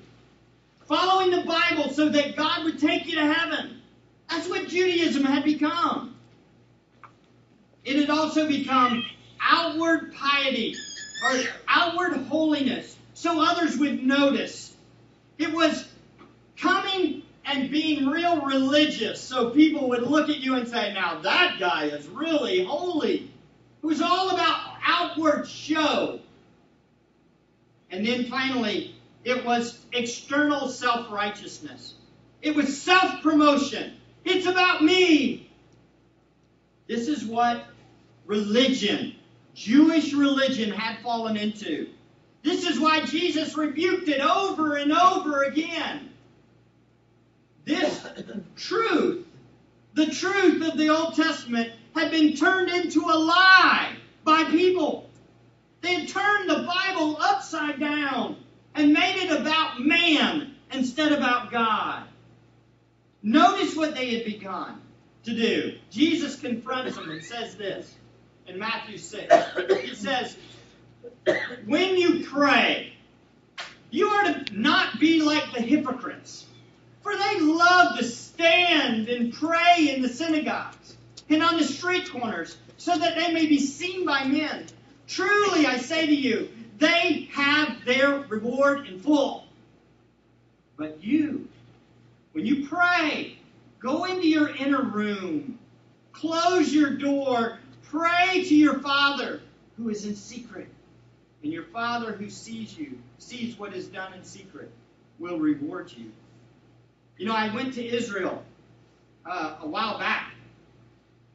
Following 0.89 1.31
the 1.31 1.43
Bible 1.43 1.91
so 1.91 2.09
that 2.09 2.35
God 2.35 2.65
would 2.65 2.79
take 2.79 3.07
you 3.07 3.17
to 3.17 3.33
heaven. 3.33 3.83
That's 4.31 4.49
what 4.49 4.69
Judaism 4.69 5.23
had 5.23 5.45
become. 5.45 6.17
It 7.85 7.97
had 7.97 8.09
also 8.09 8.49
become 8.49 9.05
outward 9.41 10.15
piety 10.15 10.75
or 11.23 11.41
outward 11.69 12.17
holiness 12.25 12.97
so 13.13 13.39
others 13.39 13.77
would 13.77 14.03
notice. 14.03 14.75
It 15.37 15.53
was 15.53 15.87
coming 16.57 17.23
and 17.45 17.71
being 17.71 18.07
real 18.07 18.41
religious 18.41 19.21
so 19.21 19.51
people 19.51 19.91
would 19.91 20.03
look 20.03 20.31
at 20.31 20.39
you 20.39 20.55
and 20.55 20.67
say, 20.67 20.95
now 20.95 21.21
that 21.21 21.57
guy 21.59 21.85
is 21.85 22.07
really 22.09 22.65
holy. 22.65 23.31
It 23.83 23.87
was 23.87 24.01
all 24.01 24.31
about 24.31 24.77
outward 24.87 25.47
show. 25.47 26.21
And 27.91 28.07
then 28.07 28.25
finally, 28.25 28.95
it 29.29 29.45
was 29.45 29.85
external 29.93 30.69
self 30.69 31.11
righteousness. 31.11 31.95
It 32.41 32.55
was 32.55 32.81
self 32.81 33.23
promotion. 33.23 33.95
It's 34.25 34.47
about 34.47 34.83
me. 34.83 35.51
This 36.87 37.09
is 37.09 37.27
what 37.27 37.67
religion, 38.25 39.17
Jewish 39.55 40.15
religion, 40.15 40.71
had 40.71 41.03
fallen 41.03 41.37
into. 41.37 41.89
This 42.43 42.67
is 42.67 42.81
why 42.81 43.05
Jesus 43.05 43.55
rebuked 43.55 44.09
it 44.09 44.23
over 44.23 44.77
and 44.77 44.93
over 44.93 45.43
again. 45.43 46.09
This 47.67 48.07
truth, 48.57 49.27
the 49.93 50.07
truth 50.07 50.67
of 50.67 50.79
the 50.79 50.89
Old 50.89 51.15
Testament, 51.15 51.73
had 51.95 52.11
been 52.11 52.35
turned 52.35 52.71
into 52.71 53.01
a 53.01 53.19
lie 53.19 53.95
by 54.25 54.45
people. 54.45 55.11
They 55.83 55.97
had 55.97 56.09
turned 56.09 56.49
the 56.49 56.67
Bible 56.67 57.19
upside 57.21 57.79
down 57.79 58.37
and 58.79 58.93
made 58.93 59.17
it 59.17 59.41
about 59.41 59.81
man 59.81 60.55
instead 60.73 61.13
about 61.13 61.51
God. 61.51 62.05
Notice 63.23 63.75
what 63.75 63.95
they 63.95 64.15
had 64.15 64.25
begun 64.25 64.81
to 65.25 65.35
do. 65.35 65.77
Jesus 65.91 66.39
confronts 66.39 66.97
them 66.97 67.11
and 67.11 67.25
says 67.25 67.57
this 67.57 67.93
in 68.47 68.59
Matthew 68.59 68.99
6. 68.99 69.35
He 69.83 69.95
says, 69.95 70.37
When 71.67 71.97
you 71.97 72.25
pray, 72.27 72.93
you 73.91 74.09
are 74.09 74.25
to 74.25 74.45
not 74.53 75.01
be 75.01 75.23
like 75.23 75.53
the 75.53 75.61
hypocrites, 75.61 76.47
for 77.03 77.17
they 77.17 77.41
love 77.41 77.99
to 77.99 78.05
stand 78.05 79.09
and 79.09 79.33
pray 79.33 79.93
in 79.93 80.03
the 80.03 80.09
synagogues 80.09 80.97
and 81.29 81.43
on 81.43 81.57
the 81.57 81.65
street 81.65 82.11
corners, 82.11 82.57
so 82.77 82.97
that 82.97 83.17
they 83.17 83.33
may 83.33 83.47
be 83.47 83.59
seen 83.59 84.07
by 84.07 84.25
men. 84.25 84.67
Truly, 85.09 85.67
I 85.67 85.79
say 85.79 86.07
to 86.07 86.15
you, 86.15 86.49
they 86.79 87.29
have 87.33 87.85
their 87.85 88.21
reward 88.21 88.87
in 88.87 89.01
full. 89.01 89.45
But 90.77 91.03
you, 91.03 91.49
when 92.33 92.47
you 92.47 92.69
pray, 92.69 93.39
go 93.81 94.05
into 94.05 94.29
your 94.29 94.55
inner 94.55 94.83
room, 94.83 95.59
close 96.13 96.73
your 96.73 96.91
door, 96.91 97.59
pray 97.83 98.45
to 98.45 98.55
your 98.55 98.79
Father 98.79 99.41
who 99.77 99.89
is 99.89 100.05
in 100.05 100.15
secret. 100.15 100.69
And 101.43 101.53
your 101.53 101.65
Father 101.65 102.13
who 102.13 102.31
sees 102.31 102.77
you, 102.77 102.99
sees 103.19 103.59
what 103.59 103.75
is 103.75 103.87
done 103.87 104.13
in 104.13 104.25
secret, 104.25 104.71
will 105.19 105.39
reward 105.39 105.93
you. 105.97 106.13
You 107.17 107.27
know, 107.27 107.35
I 107.35 107.53
went 107.55 107.75
to 107.75 107.85
Israel 107.85 108.45
uh, 109.27 109.57
a 109.61 109.67
while 109.67 109.99
back, 109.99 110.33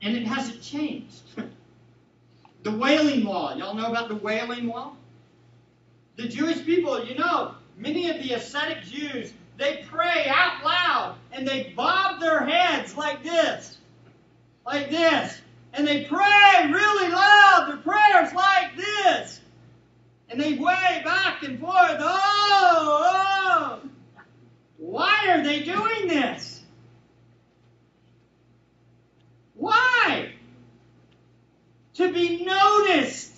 and 0.01 0.15
it 0.15 0.25
hasn't 0.25 0.61
changed. 0.61 1.21
the 2.63 2.71
wailing 2.71 3.25
wall, 3.25 3.57
y'all 3.57 3.75
know 3.75 3.87
about 3.87 4.07
the 4.07 4.15
wailing 4.15 4.67
wall? 4.67 4.97
The 6.15 6.27
Jewish 6.27 6.63
people, 6.65 7.03
you 7.03 7.15
know, 7.15 7.55
many 7.77 8.09
of 8.09 8.21
the 8.21 8.33
ascetic 8.33 8.83
Jews, 8.83 9.33
they 9.57 9.85
pray 9.89 10.25
out 10.27 10.63
loud 10.63 11.15
and 11.31 11.47
they 11.47 11.73
bob 11.75 12.19
their 12.19 12.45
heads 12.45 12.95
like 12.95 13.23
this. 13.23 13.77
Like 14.65 14.89
this. 14.89 15.39
And 15.73 15.87
they 15.87 16.05
pray 16.05 16.69
really 16.71 17.11
loud. 17.11 17.65
Their 17.67 17.77
prayers 17.77 18.33
like 18.33 18.77
this. 18.77 19.41
And 20.29 20.39
they 20.39 20.53
way 20.53 21.01
back 21.03 21.43
and 21.43 21.59
forth. 21.59 21.97
Oh, 21.99 23.79
oh. 23.79 23.89
Why 24.77 25.27
are 25.29 25.43
they 25.43 25.63
doing 25.63 26.07
this? 26.07 26.61
Why? 29.55 30.33
To 31.95 32.11
be 32.11 32.43
noticed. 32.43 33.32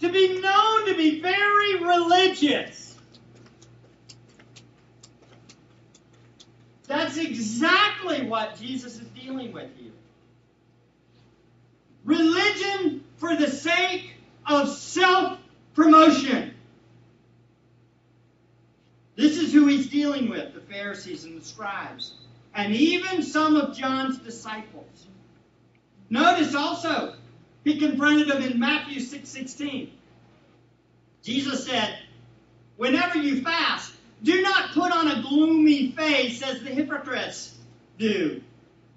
To 0.00 0.12
be 0.12 0.40
known 0.40 0.86
to 0.86 0.94
be 0.94 1.20
very 1.20 1.76
religious. 1.76 2.96
That's 6.86 7.18
exactly 7.18 8.26
what 8.26 8.58
Jesus 8.58 8.94
is 8.94 9.08
dealing 9.08 9.52
with 9.52 9.68
here. 9.76 9.92
Religion 12.04 13.04
for 13.16 13.36
the 13.36 13.50
sake 13.50 14.14
of 14.46 14.68
self 14.70 15.38
promotion. 15.74 16.54
This 19.16 19.36
is 19.36 19.52
who 19.52 19.66
he's 19.66 19.90
dealing 19.90 20.30
with 20.30 20.54
the 20.54 20.60
Pharisees 20.60 21.24
and 21.24 21.40
the 21.40 21.44
scribes, 21.44 22.14
and 22.54 22.72
even 22.72 23.22
some 23.22 23.56
of 23.56 23.76
John's 23.76 24.18
disciples. 24.18 25.08
Notice 26.08 26.54
also, 26.54 27.17
he 27.68 27.78
confronted 27.78 28.28
them 28.28 28.42
in 28.42 28.58
Matthew 28.58 29.00
6 29.00 29.28
16. 29.28 29.92
Jesus 31.22 31.66
said, 31.66 31.98
Whenever 32.76 33.18
you 33.18 33.42
fast, 33.42 33.92
do 34.22 34.40
not 34.42 34.72
put 34.72 34.92
on 34.92 35.08
a 35.08 35.22
gloomy 35.22 35.92
face 35.92 36.42
as 36.42 36.62
the 36.62 36.70
hypocrites 36.70 37.54
do, 37.98 38.40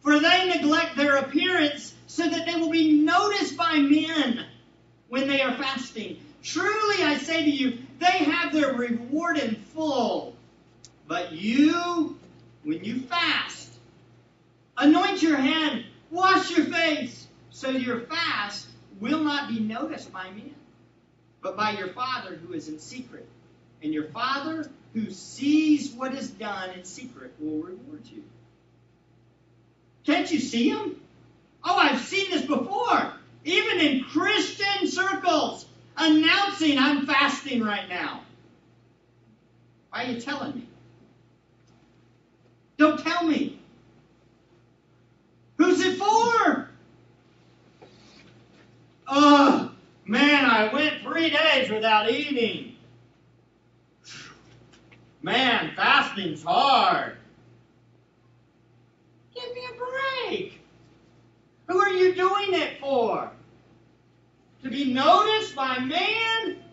for 0.02 0.20
they 0.20 0.48
neglect 0.48 0.96
their 0.96 1.18
appearance 1.18 1.94
so 2.08 2.28
that 2.30 2.46
they 2.46 2.56
will 2.56 2.70
be 2.70 2.94
noticed 2.94 3.58
by 3.58 3.78
men 3.78 4.46
when 5.10 5.28
they 5.28 5.42
are 5.42 5.56
fasting. 5.58 6.18
Truly, 6.44 7.04
I 7.04 7.18
say 7.18 7.44
to 7.44 7.50
you, 7.50 7.80
they 8.00 8.06
have 8.06 8.54
their 8.54 8.74
reward 8.74 9.38
in 9.38 9.56
full. 9.56 10.36
But 11.08 11.34
you, 11.34 12.18
when 12.64 12.84
you 12.84 13.02
fast, 13.02 13.70
anoint 14.78 15.22
your 15.22 15.38
head, 15.38 15.86
wash 16.10 16.50
your 16.52 16.66
face, 16.68 17.21
so 17.62 17.70
your 17.70 18.00
fast 18.02 18.68
will 19.00 19.24
not 19.24 19.48
be 19.48 19.60
noticed 19.60 20.12
by 20.12 20.32
men, 20.32 20.56
but 21.44 21.56
by 21.56 21.72
your 21.72 21.90
Father 21.90 22.36
who 22.36 22.54
is 22.54 22.68
in 22.68 22.80
secret. 22.80 23.28
And 23.84 23.94
your 23.94 24.06
Father 24.06 24.68
who 24.96 25.12
sees 25.12 25.92
what 25.92 26.16
is 26.16 26.32
done 26.32 26.72
in 26.72 26.84
secret 26.84 27.36
will 27.40 27.62
reward 27.62 28.02
you. 28.06 28.24
Can't 30.08 30.32
you 30.32 30.40
see 30.40 30.70
him? 30.70 31.00
Oh, 31.64 31.78
I've 31.78 32.02
seen 32.02 32.32
this 32.32 32.42
before. 32.42 33.14
Even 33.46 33.80
in 33.80 34.04
Christian 34.06 34.88
circles, 34.88 35.68
announcing 35.96 36.80
I'm 36.80 37.06
fasting 37.06 37.64
right 37.64 37.88
now. 37.88 38.22
Why 39.92 40.06
are 40.06 40.08
you 40.08 40.20
telling 40.20 40.56
me? 40.56 40.68
Don't 42.78 43.00
tell 43.00 43.24
me. 43.24 43.60
Who's 45.58 45.80
it 45.82 45.98
for? 45.98 46.71
Oh, 49.14 49.70
man, 50.06 50.46
I 50.46 50.74
went 50.74 51.02
three 51.02 51.30
days 51.30 51.70
without 51.70 52.10
eating. 52.10 52.78
Man, 55.22 55.74
fasting's 55.76 56.42
hard. 56.42 57.18
Give 59.36 59.54
me 59.54 59.62
a 59.70 60.30
break. 60.30 60.62
Who 61.68 61.78
are 61.78 61.90
you 61.90 62.16
doing 62.16 62.54
it 62.54 62.80
for? 62.80 63.30
To 64.64 64.70
be 64.70 64.94
noticed 64.94 65.58
by 65.58 65.80
man? 65.80 66.64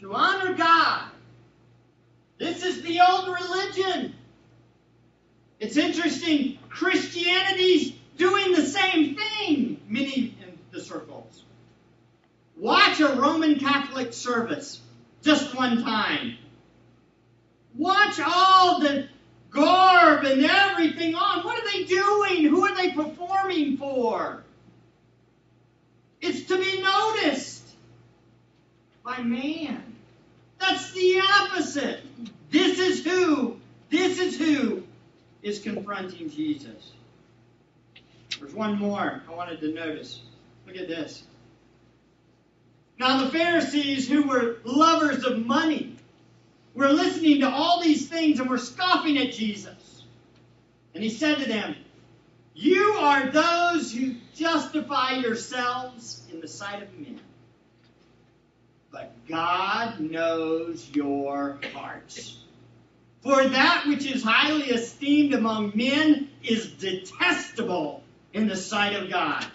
To 0.00 0.12
honor 0.12 0.52
God? 0.52 1.08
This 2.38 2.62
is 2.62 2.82
the 2.82 3.00
old 3.00 3.28
religion. 3.28 4.14
It's 5.58 5.78
interesting. 5.78 6.58
Christianity's 6.68 7.94
doing 8.16 8.52
the 8.52 8.64
same 8.64 9.16
thing, 9.16 9.80
many 9.88 10.36
in 10.40 10.58
the 10.70 10.80
circles. 10.80 11.44
Watch 12.56 13.00
a 13.00 13.08
Roman 13.14 13.58
Catholic 13.58 14.12
service 14.12 14.80
just 15.22 15.54
one 15.54 15.82
time. 15.82 16.36
Watch 17.76 18.20
all 18.20 18.80
the 18.80 19.08
garb 19.50 20.24
and 20.24 20.44
everything 20.44 21.14
on. 21.14 21.44
What 21.44 21.58
are 21.58 21.72
they 21.72 21.84
doing? 21.84 22.44
Who 22.44 22.64
are 22.64 22.76
they 22.76 22.92
performing 22.92 23.76
for? 23.76 24.44
It's 26.20 26.44
to 26.44 26.58
be 26.58 26.82
noticed 26.82 27.62
by 29.04 29.18
man. 29.18 29.82
That's 30.58 30.92
the 30.92 31.20
opposite. 31.20 32.00
This 32.50 32.78
is 32.78 33.04
who, 33.04 33.58
this 33.90 34.18
is 34.18 34.38
who 34.38 34.84
is 35.42 35.58
confronting 35.58 36.30
Jesus. 36.30 36.93
There's 38.44 38.54
one 38.54 38.78
more 38.78 39.22
I 39.26 39.34
wanted 39.34 39.60
to 39.60 39.72
notice. 39.72 40.20
Look 40.66 40.76
at 40.76 40.86
this. 40.86 41.22
Now, 42.98 43.24
the 43.24 43.30
Pharisees, 43.30 44.06
who 44.06 44.28
were 44.28 44.58
lovers 44.64 45.24
of 45.24 45.46
money, 45.46 45.96
were 46.74 46.90
listening 46.90 47.40
to 47.40 47.48
all 47.48 47.82
these 47.82 48.06
things 48.06 48.40
and 48.40 48.50
were 48.50 48.58
scoffing 48.58 49.16
at 49.16 49.32
Jesus. 49.32 50.02
And 50.94 51.02
he 51.02 51.08
said 51.08 51.38
to 51.38 51.48
them, 51.48 51.74
You 52.54 52.98
are 52.98 53.30
those 53.30 53.90
who 53.90 54.16
justify 54.34 55.12
yourselves 55.12 56.26
in 56.30 56.42
the 56.42 56.48
sight 56.48 56.82
of 56.82 56.92
men. 56.98 57.20
But 58.90 59.14
God 59.26 60.00
knows 60.00 60.90
your 60.92 61.60
hearts. 61.72 62.40
For 63.22 63.42
that 63.42 63.86
which 63.86 64.04
is 64.04 64.22
highly 64.22 64.64
esteemed 64.64 65.32
among 65.32 65.72
men 65.74 66.28
is 66.42 66.66
detestable 66.72 68.03
in 68.34 68.48
the 68.48 68.56
sight 68.56 68.94
of 68.94 69.08
God. 69.08 69.46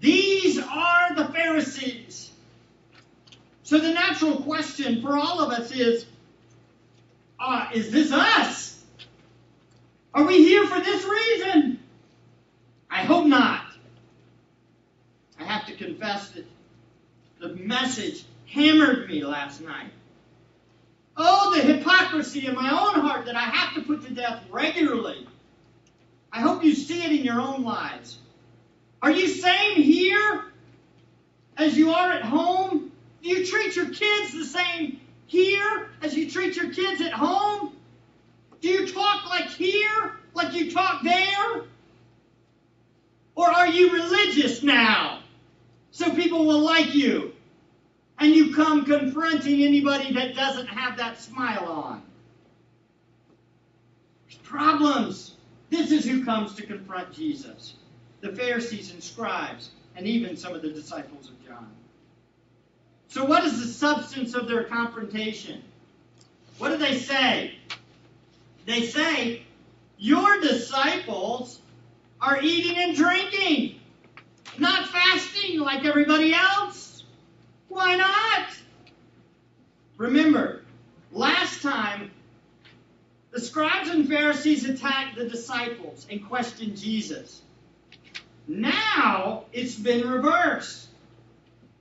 These 0.00 0.58
are 0.58 1.14
the 1.16 1.24
Pharisees. 1.32 2.30
So 3.64 3.78
the 3.78 3.92
natural 3.92 4.36
question 4.42 5.02
for 5.02 5.18
all 5.18 5.40
of 5.40 5.50
us 5.50 5.72
is 5.72 6.06
uh, 7.40 7.68
is 7.72 7.90
this 7.90 8.12
us? 8.12 8.82
Are 10.12 10.24
we 10.24 10.38
here 10.38 10.66
for 10.66 10.80
this 10.80 11.04
reason? 11.04 11.80
I 12.90 13.02
hope 13.02 13.26
not. 13.26 13.66
I 15.38 15.44
have 15.44 15.66
to 15.66 15.74
confess 15.74 16.30
that 16.30 16.44
the 17.40 17.54
message 17.54 18.24
hammered 18.46 19.08
me 19.08 19.24
last 19.24 19.60
night. 19.60 19.90
Oh, 21.16 21.54
the 21.54 21.62
hypocrisy 21.62 22.46
in 22.46 22.54
my 22.54 22.70
own 22.70 23.00
heart 23.00 23.26
that 23.26 23.36
I 23.36 23.40
have 23.40 23.74
to 23.74 23.82
put 23.82 24.02
to 24.06 24.12
death 24.12 24.42
regularly. 24.50 25.26
I 26.38 26.40
hope 26.40 26.62
you 26.62 26.72
see 26.72 27.02
it 27.02 27.10
in 27.10 27.24
your 27.24 27.40
own 27.40 27.64
lives. 27.64 28.18
Are 29.02 29.10
you 29.10 29.26
same 29.26 29.74
here 29.74 30.44
as 31.56 31.76
you 31.76 31.90
are 31.90 32.12
at 32.12 32.22
home? 32.22 32.92
Do 33.24 33.28
you 33.28 33.44
treat 33.44 33.74
your 33.74 33.90
kids 33.90 34.34
the 34.34 34.44
same 34.44 35.00
here 35.26 35.90
as 36.00 36.14
you 36.14 36.30
treat 36.30 36.54
your 36.54 36.72
kids 36.72 37.00
at 37.00 37.12
home? 37.12 37.76
Do 38.60 38.68
you 38.68 38.86
talk 38.86 39.28
like 39.28 39.48
here, 39.48 40.12
like 40.32 40.54
you 40.54 40.70
talk 40.70 41.02
there? 41.02 41.64
Or 43.34 43.48
are 43.50 43.66
you 43.66 43.90
religious 43.94 44.62
now 44.62 45.22
so 45.90 46.14
people 46.14 46.46
will 46.46 46.60
like 46.60 46.94
you? 46.94 47.32
And 48.20 48.32
you 48.32 48.54
come 48.54 48.84
confronting 48.84 49.64
anybody 49.64 50.12
that 50.12 50.36
doesn't 50.36 50.68
have 50.68 50.98
that 50.98 51.20
smile 51.20 51.64
on. 51.64 52.02
There's 54.28 54.38
problems. 54.38 55.34
This 55.70 55.90
is 55.90 56.04
who 56.04 56.24
comes 56.24 56.54
to 56.54 56.66
confront 56.66 57.12
Jesus 57.12 57.74
the 58.20 58.32
Pharisees 58.32 58.92
and 58.92 59.02
scribes, 59.02 59.70
and 59.96 60.06
even 60.06 60.36
some 60.36 60.54
of 60.54 60.62
the 60.62 60.70
disciples 60.70 61.28
of 61.28 61.46
John. 61.46 61.70
So, 63.08 63.24
what 63.24 63.44
is 63.44 63.60
the 63.60 63.66
substance 63.66 64.34
of 64.34 64.48
their 64.48 64.64
confrontation? 64.64 65.62
What 66.58 66.70
do 66.70 66.76
they 66.76 66.98
say? 66.98 67.54
They 68.66 68.82
say, 68.82 69.42
Your 69.98 70.40
disciples 70.40 71.60
are 72.20 72.40
eating 72.42 72.76
and 72.76 72.96
drinking, 72.96 73.80
not 74.58 74.88
fasting 74.88 75.60
like 75.60 75.84
everybody 75.84 76.34
else. 76.34 77.04
Why 77.68 77.96
not? 77.96 78.48
Remember, 79.96 80.62
last 81.12 81.62
time 81.62 82.10
the 83.30 83.40
scribes 83.40 83.90
and 83.90 84.08
Pharisees 84.08 84.64
attacked 84.64 85.16
the 85.16 85.28
disciples 85.28 86.06
and 86.10 86.26
questioned 86.26 86.76
Jesus. 86.76 87.42
Now 88.46 89.44
it's 89.52 89.74
been 89.74 90.08
reversed. 90.08 90.88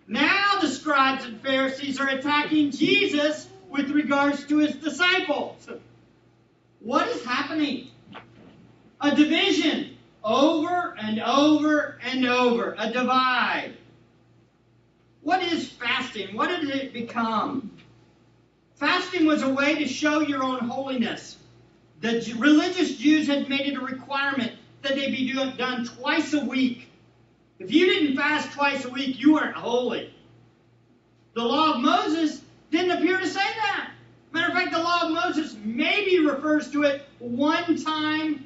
Now 0.07 0.59
the 0.61 0.67
scribes 0.67 1.25
and 1.25 1.41
Pharisees 1.41 1.99
are 1.99 2.09
attacking 2.09 2.71
Jesus 2.71 3.47
with 3.69 3.89
regards 3.91 4.45
to 4.45 4.57
his 4.57 4.75
disciples. 4.75 5.69
What 6.79 7.07
is 7.07 7.23
happening? 7.25 7.89
A 9.01 9.15
division 9.15 9.97
over 10.23 10.95
and 10.97 11.21
over 11.21 11.99
and 12.03 12.25
over, 12.25 12.75
a 12.77 12.91
divide. 12.91 13.73
What 15.21 15.41
is 15.43 15.69
fasting? 15.69 16.35
What 16.35 16.49
did 16.49 16.69
it 16.69 16.93
become? 16.93 17.71
Fasting 18.77 19.25
was 19.25 19.41
a 19.41 19.49
way 19.49 19.75
to 19.75 19.87
show 19.87 20.19
your 20.19 20.43
own 20.43 20.59
holiness. 20.59 21.37
The 22.01 22.35
religious 22.37 22.95
Jews 22.95 23.27
had 23.27 23.49
made 23.49 23.65
it 23.65 23.75
a 23.75 23.81
requirement 23.81 24.53
that 24.83 24.95
they 24.95 25.09
be 25.09 25.33
done 25.57 25.85
twice 25.85 26.33
a 26.33 26.45
week. 26.45 26.87
If 27.57 27.71
you 27.71 27.87
didn't 27.87 28.15
fast 28.15 28.51
twice 28.51 28.85
a 28.85 28.89
week, 28.89 29.19
you 29.19 29.33
weren't 29.33 29.55
holy. 29.55 30.13
The 31.33 31.41
law 31.41 31.73
of 31.73 31.81
Moses 31.81 32.41
didn't 32.69 32.91
appear 32.91 33.19
to 33.19 33.27
say 33.27 33.39
that. 33.39 33.91
Matter 34.31 34.49
of 34.49 34.53
fact, 34.53 34.71
the 34.71 34.79
law 34.79 35.05
of 35.05 35.11
Moses 35.11 35.55
maybe 35.63 36.19
refers 36.19 36.69
to 36.71 36.83
it 36.83 37.07
one 37.17 37.83
time 37.83 38.45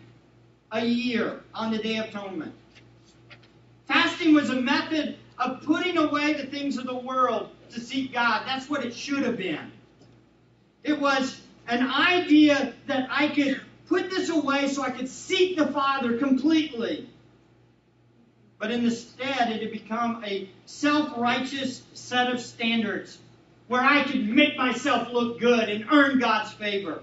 a 0.71 0.85
year 0.85 1.41
on 1.53 1.71
the 1.71 1.77
Day 1.77 1.97
of 1.97 2.05
Atonement. 2.05 2.53
Fasting 3.85 4.33
was 4.33 4.49
a 4.49 4.55
method 4.55 5.17
of 5.39 5.61
putting 5.63 5.97
away 5.97 6.33
the 6.33 6.45
things 6.45 6.77
of 6.77 6.85
the 6.85 6.95
world 6.95 7.49
to 7.71 7.81
seek 7.81 8.13
God. 8.13 8.43
That's 8.45 8.69
what 8.69 8.85
it 8.85 8.93
should 8.93 9.23
have 9.23 9.35
been. 9.35 9.71
It 10.83 10.99
was 10.99 11.39
an 11.67 11.87
idea 11.87 12.73
that 12.87 13.07
I 13.11 13.27
could 13.29 13.61
put 13.87 14.09
this 14.09 14.29
away 14.29 14.67
so 14.67 14.81
I 14.81 14.89
could 14.89 15.09
seek 15.09 15.57
the 15.57 15.67
Father 15.67 16.17
completely. 16.17 17.07
But 18.57 18.71
instead, 18.71 19.51
it 19.51 19.61
had 19.61 19.71
become 19.71 20.23
a 20.25 20.49
self 20.65 21.17
righteous 21.17 21.83
set 21.93 22.31
of 22.31 22.39
standards 22.39 23.17
where 23.67 23.81
I 23.81 24.03
could 24.03 24.27
make 24.27 24.57
myself 24.57 25.11
look 25.11 25.39
good 25.39 25.69
and 25.69 25.85
earn 25.91 26.19
God's 26.19 26.51
favor. 26.53 27.01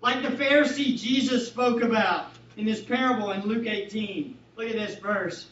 Like 0.00 0.22
the 0.22 0.30
Pharisee 0.30 1.00
Jesus 1.00 1.46
spoke 1.46 1.82
about 1.82 2.32
in 2.56 2.66
his 2.66 2.80
parable 2.80 3.30
in 3.30 3.42
Luke 3.42 3.66
18. 3.66 4.36
Look 4.56 4.68
at 4.68 4.74
this 4.74 4.98
verse. 4.98 5.46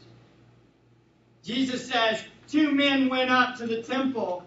Jesus 1.44 1.88
says, 1.88 2.22
Two 2.48 2.72
men 2.72 3.08
went 3.08 3.30
up 3.30 3.56
to 3.58 3.66
the 3.66 3.82
temple. 3.82 4.44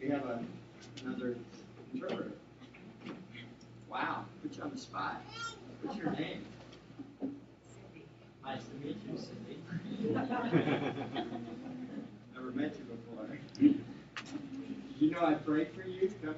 We 0.00 0.08
have 0.08 0.24
a, 0.24 0.42
another 1.06 1.36
interpreter. 1.94 2.32
Wow, 3.88 4.24
put 4.42 4.56
you 4.56 4.62
on 4.62 4.70
the 4.70 4.78
spot. 4.78 5.22
What's 5.82 5.98
your 5.98 6.10
name? 6.12 6.44
Nice 8.44 8.62
to 8.64 8.86
meet 8.86 8.98
you, 9.08 9.16
Cindy. 9.16 9.58
Never 12.34 12.50
met 12.54 12.76
you 12.76 12.84
before. 12.84 13.38
Did 13.58 13.80
You 14.98 15.10
know 15.10 15.24
I 15.24 15.34
prayed 15.34 15.68
for 15.72 15.88
you 15.88 16.08
to 16.08 16.14
come 16.14 16.34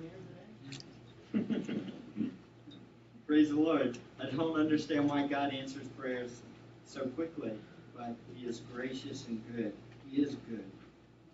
here 1.33 1.45
today? 1.45 1.81
Praise 3.27 3.51
the 3.51 3.57
Lord. 3.57 3.99
I 4.23 4.31
don't 4.35 4.59
understand 4.59 5.09
why 5.09 5.27
God 5.27 5.53
answers 5.53 5.87
prayers 5.99 6.41
so 6.85 7.07
quickly, 7.09 7.53
but 7.97 8.15
He 8.35 8.47
is 8.47 8.61
gracious 8.75 9.27
and 9.27 9.43
good. 9.55 9.73
He 10.09 10.23
is 10.23 10.37
good. 10.49 10.65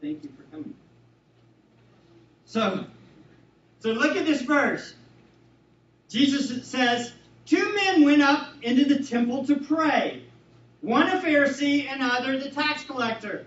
Thank 0.00 0.24
you 0.24 0.30
for 0.36 0.42
coming. 0.54 0.74
So, 2.46 2.84
so 3.84 3.90
look 3.90 4.16
at 4.16 4.24
this 4.24 4.40
verse. 4.40 4.94
Jesus 6.08 6.66
says, 6.66 7.12
Two 7.44 7.74
men 7.74 8.02
went 8.02 8.22
up 8.22 8.48
into 8.62 8.86
the 8.86 9.04
temple 9.04 9.44
to 9.44 9.56
pray, 9.56 10.22
one 10.80 11.06
a 11.06 11.20
Pharisee 11.20 11.86
and 11.86 12.02
other 12.02 12.40
the 12.40 12.48
tax 12.48 12.84
collector. 12.84 13.44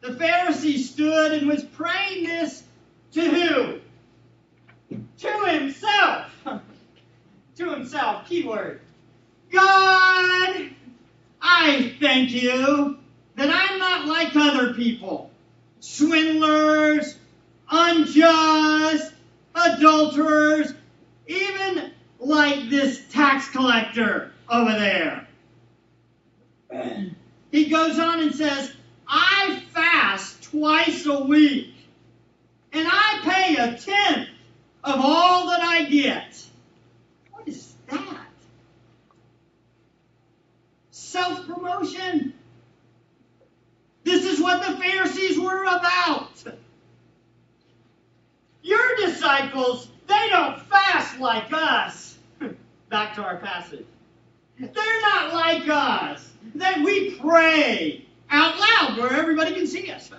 The 0.00 0.12
Pharisee 0.12 0.78
stood 0.78 1.32
and 1.32 1.46
was 1.46 1.64
praying 1.64 2.24
this 2.24 2.62
to 3.12 3.28
who? 3.28 4.98
To 5.18 5.46
himself. 5.48 6.30
to 7.56 7.70
himself, 7.70 8.26
keyword. 8.26 8.80
God, 9.52 10.70
I 11.42 11.94
thank 12.00 12.30
you 12.30 12.96
that 13.36 13.50
I'm 13.52 13.78
not 13.78 14.06
like 14.06 14.34
other 14.34 14.72
people. 14.72 15.30
Swindlers, 15.80 17.18
unjust, 17.70 19.13
adulterers, 19.54 20.74
even 21.26 21.92
like 22.18 22.68
this 22.70 23.06
tax 23.10 23.48
collector 23.50 24.32
over 24.48 24.72
there. 24.72 25.26
He 27.50 27.68
goes 27.68 27.98
on 27.98 28.20
and 28.20 28.34
says, 28.34 28.72
I 29.06 29.62
fast 29.72 30.42
twice 30.42 31.06
a 31.06 31.22
week, 31.22 31.74
and 32.72 32.86
I 32.90 33.20
pay 33.22 33.56
a 33.56 33.78
tenth 33.78 34.28
of 34.82 35.00
all 35.00 35.48
that 35.48 35.60
I 35.60 35.84
get. 35.84 36.42
What 37.30 37.46
is 37.46 37.74
that? 37.88 38.26
Self 40.90 41.46
promotion. 41.46 42.34
This 44.02 44.24
is 44.24 44.40
what 44.40 44.66
the 44.66 44.76
Pharisees 44.76 45.38
were 45.38 45.62
about. 45.62 46.32
Your 48.64 48.96
disciples, 48.96 49.88
they 50.06 50.28
don't 50.30 50.58
fast 50.62 51.20
like 51.20 51.52
us. 51.52 52.16
Back 52.88 53.14
to 53.16 53.22
our 53.22 53.36
passage. 53.36 53.84
They're 54.58 55.00
not 55.02 55.34
like 55.34 55.68
us. 55.68 56.32
That 56.54 56.78
we 56.78 57.16
pray 57.16 58.06
out 58.30 58.58
loud 58.58 58.98
where 58.98 59.12
everybody 59.12 59.52
can 59.52 59.66
see 59.66 59.90
us. 59.90 60.10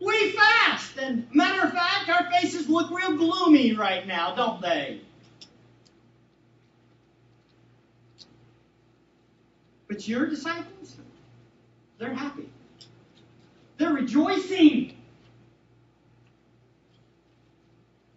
We 0.00 0.32
fast, 0.32 0.96
and 0.96 1.26
matter 1.34 1.66
of 1.66 1.72
fact, 1.72 2.08
our 2.08 2.30
faces 2.30 2.68
look 2.70 2.90
real 2.90 3.16
gloomy 3.16 3.74
right 3.74 4.06
now, 4.06 4.34
don't 4.34 4.60
they? 4.62 5.00
But 9.88 10.08
your 10.08 10.26
disciples, 10.26 10.96
they're 11.98 12.14
happy. 12.14 12.48
They're 13.76 13.92
rejoicing. 13.92 14.96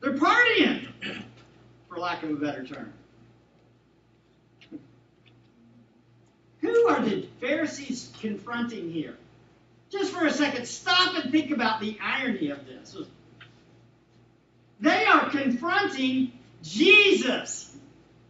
They're 0.05 0.13
partying, 0.13 0.87
for 1.89 1.97
lack 1.97 2.21
of 2.21 2.29
a 2.29 2.35
better 2.35 2.63
term. 2.63 2.93
Who 6.59 6.87
are 6.89 7.03
the 7.03 7.27
Pharisees 7.41 8.11
confronting 8.21 8.91
here? 8.91 9.17
Just 9.89 10.13
for 10.13 10.27
a 10.27 10.31
second, 10.31 10.67
stop 10.67 11.15
and 11.15 11.31
think 11.31 11.49
about 11.49 11.81
the 11.81 11.97
irony 11.99 12.51
of 12.51 12.67
this. 12.67 12.95
They 14.79 15.05
are 15.05 15.27
confronting 15.31 16.33
Jesus. 16.61 17.75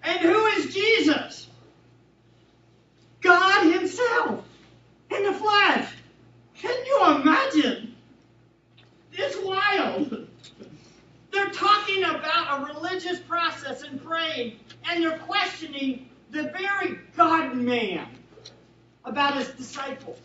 And 0.02 0.20
who 0.22 0.46
is 0.46 0.74
Jesus? 0.74 1.46
God 3.20 3.74
Himself 3.74 4.46
in 5.12 5.24
the 5.24 5.34
flesh. 5.34 5.92
Can 6.54 6.86
you 6.86 7.16
imagine? 7.20 7.96
It's 9.12 9.36
wild. 9.44 10.25
They're 11.46 11.54
talking 11.54 12.04
about 12.04 12.60
a 12.60 12.74
religious 12.74 13.20
process 13.20 13.84
and 13.84 14.04
praying, 14.04 14.58
and 14.90 15.04
they're 15.04 15.20
questioning 15.20 16.10
the 16.32 16.44
very 16.44 16.98
God 17.16 17.56
man 17.56 18.08
about 19.04 19.36
his 19.36 19.50
disciples. 19.50 20.18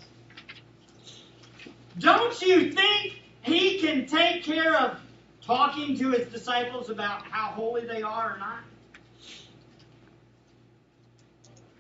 Don't 1.99 2.41
you 2.41 2.73
think 2.73 3.21
he 3.43 3.81
can 3.81 4.07
take 4.07 4.45
care 4.45 4.75
of 4.75 4.99
talking 5.43 5.99
to 5.99 6.11
his 6.11 6.27
disciples 6.29 6.89
about 6.89 7.23
how 7.23 7.51
holy 7.51 7.87
they 7.87 8.01
are 8.01 8.37
or 8.37 8.39
not? 8.39 8.61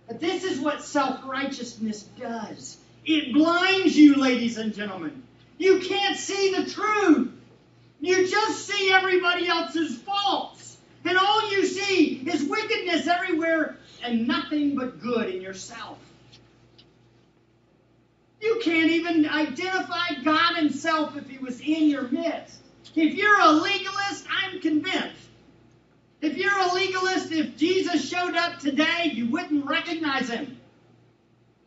But 0.06 0.20
this 0.20 0.44
is 0.44 0.60
what 0.60 0.82
self 0.82 1.20
righteousness 1.24 2.02
does 2.02 2.76
it 3.06 3.32
blinds 3.32 3.96
you, 3.96 4.16
ladies 4.16 4.58
and 4.58 4.74
gentlemen. 4.74 5.22
You 5.56 5.80
can't 5.80 6.18
see 6.18 6.52
the 6.52 6.70
truth. 6.70 7.39
You 8.00 8.26
just 8.26 8.66
see 8.66 8.92
everybody 8.92 9.46
else's 9.46 9.98
faults. 9.98 10.78
And 11.04 11.16
all 11.16 11.50
you 11.50 11.66
see 11.66 12.22
is 12.26 12.44
wickedness 12.44 13.06
everywhere 13.06 13.76
and 14.02 14.26
nothing 14.26 14.76
but 14.76 15.00
good 15.00 15.34
in 15.34 15.42
yourself. 15.42 15.98
You 18.40 18.60
can't 18.62 18.90
even 18.90 19.28
identify 19.28 20.14
God 20.24 20.56
Himself 20.56 21.16
if 21.16 21.28
He 21.28 21.38
was 21.38 21.60
in 21.60 21.88
your 21.88 22.08
midst. 22.08 22.62
If 22.94 23.14
you're 23.14 23.40
a 23.40 23.52
legalist, 23.52 24.26
I'm 24.30 24.60
convinced. 24.60 25.16
If 26.22 26.36
you're 26.36 26.58
a 26.58 26.72
legalist, 26.72 27.32
if 27.32 27.56
Jesus 27.56 28.08
showed 28.08 28.34
up 28.34 28.58
today, 28.58 29.10
you 29.12 29.30
wouldn't 29.30 29.66
recognize 29.66 30.28
Him. 30.28 30.58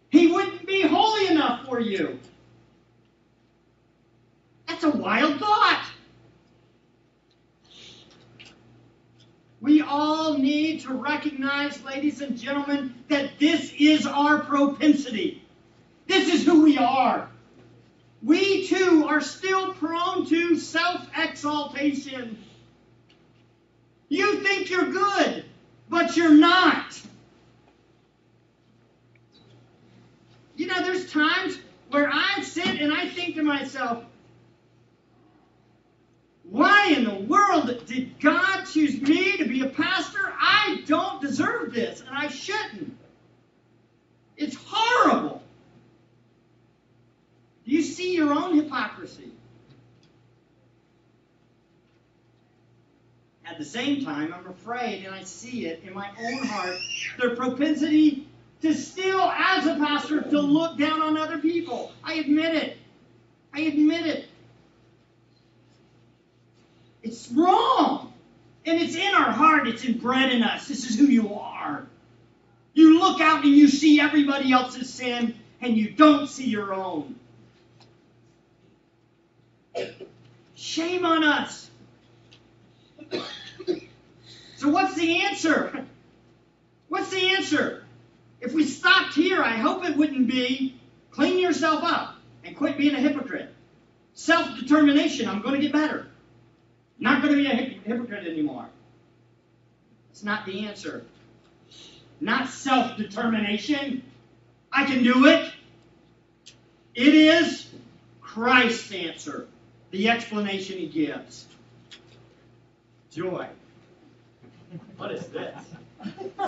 He 0.10 0.28
wouldn't 0.32 0.65
be 0.65 0.82
holy 0.82 1.28
enough 1.28 1.65
for 1.65 1.80
you. 1.80 2.19
That's 4.67 4.84
a 4.84 4.91
wild 4.91 5.39
thought. 5.39 5.92
We 9.63 9.82
all 9.82 10.38
need 10.38 10.82
to 10.82 10.93
recognize, 10.93 11.82
ladies 11.86 12.19
and 12.19 12.38
gentlemen, 12.38 12.93
that 13.08 13.39
this 13.39 13.71
is 13.80 14.06
our 14.06 14.39
propensity. 14.39 15.41
This 16.06 16.28
is 16.34 16.45
who 16.45 16.63
we 16.63 16.78
are. 16.78 17.30
We 18.21 18.67
too 18.67 19.06
are 19.08 19.21
still 19.21 19.73
prone 19.76 20.26
to 20.26 20.58
self 20.58 21.08
exaltation. 21.15 22.43
You 24.10 24.39
think 24.39 24.69
you're 24.69 24.91
good, 24.91 25.45
but 25.88 26.17
you're 26.17 26.34
not. 26.34 27.02
You 30.58 30.67
know, 30.67 30.84
there's 30.84 31.10
times 31.10 31.58
where 31.89 32.10
I 32.13 32.41
sit 32.41 32.82
and 32.82 32.93
I 32.93 33.08
think 33.08 33.36
to 33.36 33.43
myself, 33.43 34.04
why 36.43 36.88
in 36.88 37.06
the 37.06 37.15
world 37.15 37.86
did 37.88 38.19
God 38.19 38.65
choose 38.65 39.01
me 39.01 39.38
to 39.38 39.45
be 39.45 39.62
a 39.62 39.69
pastor? 39.69 40.34
I 40.39 40.84
don't 40.86 41.21
deserve 41.21 41.73
this, 41.73 42.01
and 42.01 42.10
I 42.12 42.27
shouldn't. 42.27 42.97
It's 44.38 44.56
horrible. 44.56 45.41
Do 47.65 47.71
you 47.71 47.82
see 47.82 48.13
your 48.13 48.34
own 48.34 48.56
hypocrisy? 48.56 49.32
At 53.45 53.58
the 53.58 53.65
same 53.65 54.03
time, 54.03 54.34
I'm 54.34 54.47
afraid, 54.47 55.06
and 55.06 55.13
I 55.13 55.23
see 55.23 55.67
it 55.67 55.84
in 55.86 55.93
my 55.93 56.10
own 56.19 56.47
heart, 56.47 56.75
the 57.19 57.36
propensity 57.36 58.27
to 58.62 58.73
still, 58.73 59.21
as 59.21 59.67
a 59.67 59.75
pastor, 59.75 60.21
to 60.21 60.39
look 60.39 60.77
down 60.77 61.01
on 61.01 61.17
other 61.17 61.38
people. 61.38 61.91
I 62.03 62.15
admit 62.15 62.56
it. 62.56 62.77
I 63.53 63.62
admit 63.62 64.08
it. 64.08 64.27
It's 67.03 67.23
wrong. 67.36 68.13
And 68.65 68.82
it's 68.82 68.96
in 68.96 69.13
our 69.13 69.32
heart, 69.32 69.67
it's 69.67 69.84
inbred 69.84 70.32
in 70.32 70.41
us. 70.41 70.67
This 70.67 70.89
is 70.89 70.98
who 70.98 71.06
you 71.06 71.34
are. 71.34 71.86
You 72.74 73.00
look 73.00 73.22
out 73.22 73.43
and 73.43 73.54
you 73.54 73.67
see 73.67 74.00
everybody 74.00 74.52
else's 74.52 74.91
sin, 74.91 75.36
and 75.62 75.78
you 75.78 75.91
don't 75.91 76.28
see 76.28 76.46
your 76.46 76.74
own. 76.74 77.15
Shame 80.56 81.06
on 81.06 81.24
us. 81.24 81.69
So, 84.58 84.69
what's 84.69 84.96
the 84.96 85.22
answer? 85.22 85.86
What's 86.88 87.10
the 87.10 87.36
answer? 87.36 87.84
If 88.39 88.54
we 88.54 88.65
stopped 88.65 89.13
here, 89.13 89.41
I 89.41 89.56
hope 89.56 89.86
it 89.86 89.96
wouldn't 89.96 90.28
be 90.28 90.80
clean 91.12 91.39
yourself 91.39 91.84
up 91.84 92.15
and 92.43 92.56
quit 92.56 92.78
being 92.78 92.96
a 92.96 93.00
hypocrite. 93.00 93.54
Self 94.13 94.58
determination, 94.58 95.28
I'm 95.28 95.41
going 95.41 95.56
to 95.56 95.62
get 95.62 95.74
better. 95.74 96.08
Not 97.04 97.22
going 97.22 97.36
to 97.36 97.44
be 97.44 97.48
a 97.48 97.54
hypocrite 97.54 98.26
anymore. 98.26 98.66
It's 100.12 100.24
not 100.24 100.46
the 100.46 100.68
answer. 100.68 101.04
Not 102.22 102.48
self 102.48 102.96
determination. 102.96 104.04
I 104.72 104.86
can 104.86 105.04
do 105.04 105.26
it. 105.26 105.52
It 106.96 107.13
is 107.13 107.68
Christ's 108.22 108.94
answer, 108.94 109.50
the 109.92 110.10
explanation 110.10 110.78
he 110.78 110.88
gives. 110.88 111.46
Joy. 113.12 113.50
What 114.96 115.12
is 115.12 115.28
this? 115.28 115.60
it's 116.06 116.39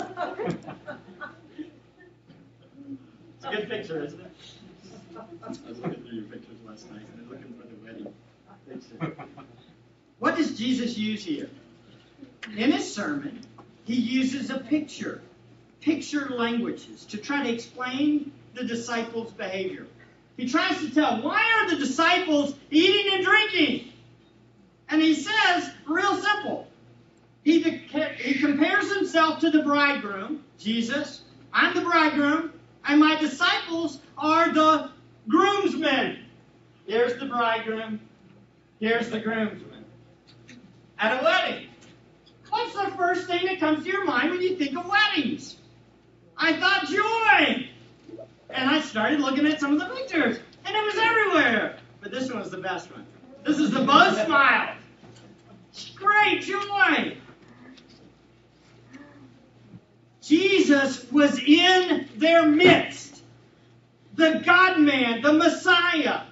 a 3.44 3.50
good 3.50 3.68
picture, 3.68 4.02
isn't 4.02 4.20
it? 4.20 4.32
I 5.14 5.48
was 5.48 5.58
looking 5.80 6.02
through 6.02 6.16
your 6.16 6.24
pictures 6.24 6.56
last 6.66 6.90
night 6.90 7.02
and 7.18 7.28
looking 7.28 7.52
for 7.60 7.66
the 7.66 7.76
wedding 7.84 8.14
picture. 8.66 9.26
What 10.18 10.36
does 10.36 10.56
Jesus 10.56 10.96
use 10.96 11.24
here? 11.24 11.50
In 12.56 12.72
his 12.72 12.92
sermon, 12.92 13.40
he 13.84 13.94
uses 13.94 14.50
a 14.50 14.58
picture, 14.58 15.20
picture 15.80 16.30
languages, 16.30 17.04
to 17.06 17.18
try 17.18 17.42
to 17.42 17.52
explain 17.52 18.32
the 18.54 18.64
disciples' 18.64 19.32
behavior. 19.32 19.86
He 20.36 20.48
tries 20.48 20.78
to 20.80 20.90
tell 20.90 21.22
why 21.22 21.42
are 21.58 21.70
the 21.70 21.76
disciples 21.76 22.54
eating 22.70 23.14
and 23.14 23.24
drinking? 23.24 23.92
And 24.88 25.02
he 25.02 25.14
says, 25.14 25.70
real 25.86 26.14
simple. 26.16 26.68
He, 27.42 27.60
he 27.60 28.38
compares 28.38 28.94
himself 28.94 29.40
to 29.40 29.50
the 29.50 29.62
bridegroom, 29.62 30.44
Jesus. 30.58 31.22
I'm 31.52 31.74
the 31.74 31.82
bridegroom, 31.82 32.52
and 32.86 33.00
my 33.00 33.16
disciples 33.16 34.00
are 34.18 34.52
the 34.52 34.90
groomsmen. 35.28 36.24
Here's 36.86 37.18
the 37.18 37.26
bridegroom, 37.26 38.00
here's 38.80 39.10
the 39.10 39.20
groomsmen. 39.20 39.65
At 40.98 41.20
a 41.20 41.24
wedding, 41.24 41.68
what's 42.48 42.72
the 42.72 42.90
first 42.96 43.26
thing 43.26 43.46
that 43.46 43.60
comes 43.60 43.84
to 43.84 43.90
your 43.90 44.04
mind 44.04 44.30
when 44.30 44.40
you 44.40 44.56
think 44.56 44.76
of 44.76 44.88
weddings? 44.88 45.56
I 46.36 46.54
thought 46.54 46.86
joy. 46.86 47.68
And 48.50 48.70
I 48.70 48.80
started 48.80 49.20
looking 49.20 49.46
at 49.46 49.60
some 49.60 49.72
of 49.72 49.80
the 49.80 49.94
pictures, 49.94 50.38
and 50.64 50.76
it 50.76 50.84
was 50.84 50.96
everywhere. 50.96 51.78
But 52.00 52.12
this 52.12 52.30
one 52.30 52.40
was 52.40 52.50
the 52.50 52.58
best 52.58 52.90
one. 52.90 53.06
This 53.44 53.58
is 53.58 53.70
the 53.70 53.82
buzz 53.82 54.24
smile. 54.24 54.76
Great 55.96 56.42
joy. 56.42 57.16
Jesus 60.22 61.10
was 61.12 61.38
in 61.38 62.08
their 62.16 62.46
midst. 62.46 63.22
The 64.14 64.42
God 64.44 64.80
man, 64.80 65.20
the 65.22 65.32
Messiah. 65.32 66.22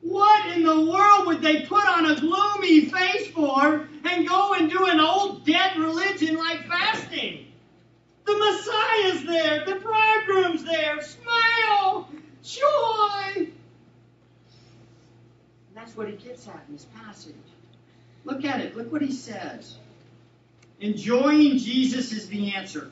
What 0.00 0.56
in 0.56 0.62
the 0.62 0.80
world 0.80 1.26
would 1.26 1.42
they 1.42 1.62
put 1.62 1.84
on 1.86 2.06
a 2.06 2.20
gloomy 2.20 2.86
face 2.86 3.28
for 3.28 3.88
and 4.04 4.28
go 4.28 4.54
and 4.54 4.70
do 4.70 4.86
an 4.86 5.00
old 5.00 5.44
dead 5.44 5.76
religion 5.76 6.36
like 6.36 6.66
fasting? 6.66 7.46
The 8.24 8.38
Messiah's 8.38 9.24
there, 9.24 9.64
the 9.64 9.76
bridegroom's 9.76 10.64
there. 10.64 11.02
Smile, 11.02 12.08
joy. 12.42 13.48
that's 15.74 15.96
what 15.96 16.08
he 16.08 16.16
gets 16.16 16.46
at 16.46 16.62
in 16.68 16.74
this 16.74 16.86
passage. 17.02 17.34
Look 18.24 18.44
at 18.44 18.60
it. 18.60 18.76
Look 18.76 18.92
what 18.92 19.02
he 19.02 19.12
says. 19.12 19.78
Enjoying 20.80 21.58
Jesus 21.58 22.12
is 22.12 22.28
the 22.28 22.54
answer. 22.54 22.90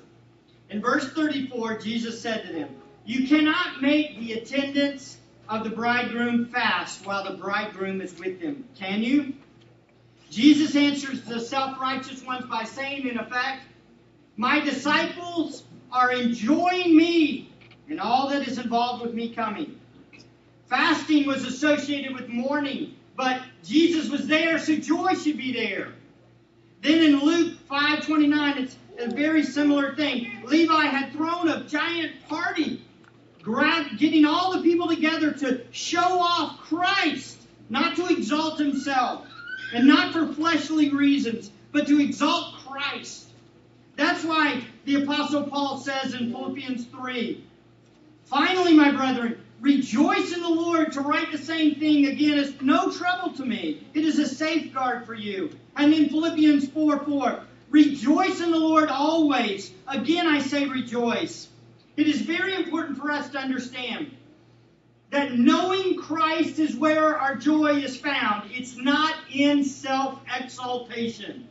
In 0.71 0.81
verse 0.81 1.13
34, 1.13 1.79
Jesus 1.79 2.21
said 2.21 2.47
to 2.47 2.53
them, 2.53 2.71
You 3.05 3.29
cannot 3.29 3.83
make 3.83 4.19
the 4.19 4.33
attendants 4.33 5.19
of 5.49 5.65
the 5.65 5.71
bridegroom 5.71 6.47
fast 6.47 7.07
while 7.07 7.25
the 7.25 7.37
bridegroom 7.37 8.01
is 8.01 8.19
with 8.19 8.41
them, 8.41 8.65
can 8.79 9.03
you? 9.03 9.35
Jesus 10.31 10.75
answers 10.75 11.23
the 11.23 11.41
self 11.41 11.81
righteous 11.81 12.25
ones 12.25 12.47
by 12.47 12.65
saying, 12.65 13.07
in 13.07 13.19
effect, 13.19 13.63
My 14.37 14.61
disciples 14.61 15.65
are 15.93 16.13
enjoying 16.13 16.97
me 16.97 17.51
and 17.89 18.01
all 18.01 18.29
that 18.29 18.47
is 18.47 18.59
involved 18.59 19.03
with 19.03 19.15
me 19.15 19.33
coming. 19.33 19.79
Fasting 20.69 21.27
was 21.27 21.45
associated 21.45 22.13
with 22.13 22.29
mourning, 22.29 22.97
but 23.17 23.41
Jesus 23.65 24.11
was 24.11 24.27
there, 24.27 24.59
so 24.59 24.77
joy 24.77 25.15
should 25.15 25.37
be 25.37 25.53
there. 25.53 25.93
Then 26.83 27.03
in 27.03 27.21
Luke 27.21 27.57
5:29, 27.69 28.59
it's 28.59 28.77
a 28.99 29.09
very 29.15 29.43
similar 29.45 29.95
thing. 29.95 30.43
Levi 30.45 30.87
had 30.87 31.13
thrown 31.13 31.49
a 31.49 31.65
giant 31.65 32.13
party, 32.29 32.83
getting 33.97 34.25
all 34.25 34.53
the 34.53 34.63
people 34.63 34.89
together 34.89 35.31
to 35.31 35.65
show 35.71 36.21
off 36.21 36.59
Christ, 36.61 37.39
not 37.69 37.97
to 37.97 38.07
exalt 38.07 38.59
himself, 38.59 39.27
and 39.73 39.87
not 39.87 40.13
for 40.13 40.33
fleshly 40.33 40.91
reasons, 40.91 41.51
but 41.73 41.87
to 41.87 42.01
exalt 42.01 42.55
Christ. 42.67 43.29
That's 43.97 44.25
why 44.25 44.63
the 44.85 45.03
Apostle 45.03 45.45
Paul 45.45 45.79
says 45.79 46.15
in 46.15 46.33
Philippians 46.33 46.87
3 46.87 47.43
Finally, 48.25 48.75
my 48.75 48.91
brethren, 48.91 49.41
rejoice 49.61 50.33
in 50.33 50.43
the 50.43 50.49
Lord. 50.49 50.93
To 50.93 51.01
write 51.01 51.31
the 51.31 51.39
same 51.39 51.77
thing 51.77 52.07
again 52.07 52.39
is 52.39 52.61
no 52.61 52.91
trouble 52.91 53.33
to 53.35 53.47
me. 53.47 53.87
It 53.95 54.05
is 54.05 54.19
a 54.19 54.27
safeguard 54.27 55.07
for 55.07 55.15
you. 55.15 55.51
And 55.77 55.95
in 55.95 56.09
Philippians 56.09 56.69
4 56.69 57.05
4, 57.05 57.41
rejoice 57.71 58.41
in 58.41 58.51
the 58.51 58.59
Lord 58.59 58.89
always. 58.89 59.71
Again, 59.87 60.27
I 60.27 60.41
say 60.41 60.67
rejoice. 60.67 61.49
It 61.97 62.07
is 62.07 62.21
very 62.21 62.55
important 62.55 62.99
for 62.99 63.11
us 63.11 63.31
to 63.31 63.39
understand 63.39 64.15
that 65.11 65.33
knowing 65.39 65.97
Christ 65.97 66.59
is 66.59 66.77
where 66.77 67.17
our 67.17 67.37
joy 67.37 67.77
is 67.77 67.97
found. 67.97 68.51
It's 68.53 68.77
not 68.77 69.15
in 69.33 69.65
self 69.65 70.21
exaltation, 70.39 71.49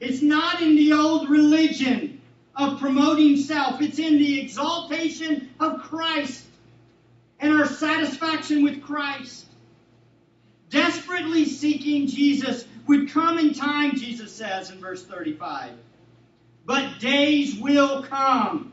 it's 0.00 0.22
not 0.22 0.62
in 0.62 0.76
the 0.76 0.92
old 0.92 1.28
religion 1.28 2.20
of 2.56 2.78
promoting 2.80 3.36
self, 3.36 3.80
it's 3.80 3.98
in 3.98 4.18
the 4.18 4.40
exaltation 4.40 5.50
of 5.60 5.82
Christ 5.82 6.46
and 7.40 7.52
our 7.52 7.66
satisfaction 7.66 8.62
with 8.62 8.82
Christ. 8.82 9.46
Desperately 10.70 11.44
seeking 11.44 12.06
Jesus 12.06 12.64
would 12.86 13.10
come 13.10 13.38
in 13.38 13.52
time, 13.52 13.96
Jesus 13.96 14.32
says 14.32 14.70
in 14.70 14.80
verse 14.80 15.04
35. 15.04 15.72
But 16.64 16.98
days 17.00 17.56
will 17.56 18.04
come. 18.04 18.71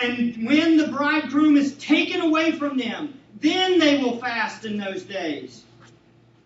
And 0.00 0.46
when 0.46 0.76
the 0.76 0.88
bridegroom 0.88 1.56
is 1.56 1.74
taken 1.74 2.20
away 2.20 2.52
from 2.52 2.78
them, 2.78 3.18
then 3.40 3.78
they 3.78 3.98
will 3.98 4.18
fast 4.18 4.64
in 4.64 4.78
those 4.78 5.02
days. 5.02 5.64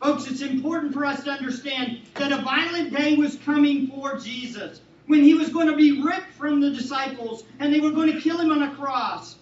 Folks, 0.03 0.27
it's 0.27 0.41
important 0.41 0.93
for 0.93 1.05
us 1.05 1.23
to 1.25 1.31
understand 1.31 2.01
that 2.15 2.33
a 2.33 2.43
violent 2.43 2.93
day 2.93 3.17
was 3.17 3.37
coming 3.37 3.89
for 3.89 4.19
Jesus 4.19 4.81
when 5.07 5.23
he 5.23 5.35
was 5.35 5.51
going 5.51 5.69
to 5.69 5.77
be 5.77 6.03
ripped 6.03 6.33
from 6.33 6.61
the 6.61 6.71
disciples 6.71 7.45
and 7.61 7.73
they 7.73 7.81
were 7.81 7.91
going 7.91 8.13
to 8.13 8.21
kill 8.21 8.39
him 8.39 8.51
on 8.51 8.63
a 8.63 8.75
cross. 8.75 9.37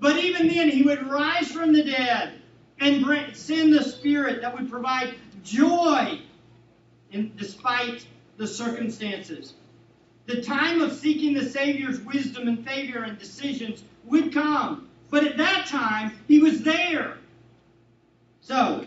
But 0.00 0.16
even 0.18 0.48
then, 0.48 0.68
he 0.68 0.82
would 0.82 1.06
rise 1.06 1.50
from 1.50 1.72
the 1.72 1.84
dead 1.84 2.34
and 2.80 3.06
send 3.36 3.72
the 3.72 3.82
Spirit 3.82 4.42
that 4.42 4.52
would 4.52 4.68
provide 4.68 5.14
joy 5.42 6.20
in, 7.12 7.32
despite 7.36 8.04
the 8.36 8.46
circumstances. 8.46 9.54
The 10.26 10.42
time 10.42 10.80
of 10.80 10.92
seeking 10.92 11.34
the 11.34 11.48
Savior's 11.48 12.00
wisdom 12.00 12.48
and 12.48 12.64
favor 12.66 13.00
and 13.00 13.18
decisions 13.18 13.82
would 14.04 14.32
come. 14.32 14.88
But 15.10 15.24
at 15.24 15.36
that 15.36 15.66
time, 15.66 16.18
he 16.26 16.38
was 16.38 16.62
there. 16.62 17.18
So, 18.40 18.86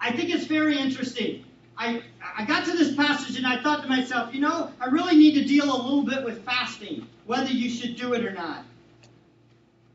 I 0.00 0.12
think 0.12 0.30
it's 0.30 0.46
very 0.46 0.78
interesting 0.78 1.44
I, 1.78 2.02
I 2.36 2.44
got 2.44 2.64
to 2.66 2.72
this 2.72 2.94
passage 2.94 3.36
and 3.36 3.46
I 3.46 3.62
thought 3.62 3.82
to 3.82 3.88
myself, 3.88 4.34
you 4.34 4.40
know, 4.40 4.70
I 4.80 4.86
really 4.86 5.16
need 5.16 5.34
to 5.34 5.44
deal 5.44 5.64
a 5.64 5.76
little 5.76 6.04
bit 6.04 6.24
with 6.24 6.44
fasting, 6.44 7.06
whether 7.26 7.50
you 7.50 7.68
should 7.68 7.96
do 7.96 8.14
it 8.14 8.24
or 8.24 8.32
not. 8.32 8.64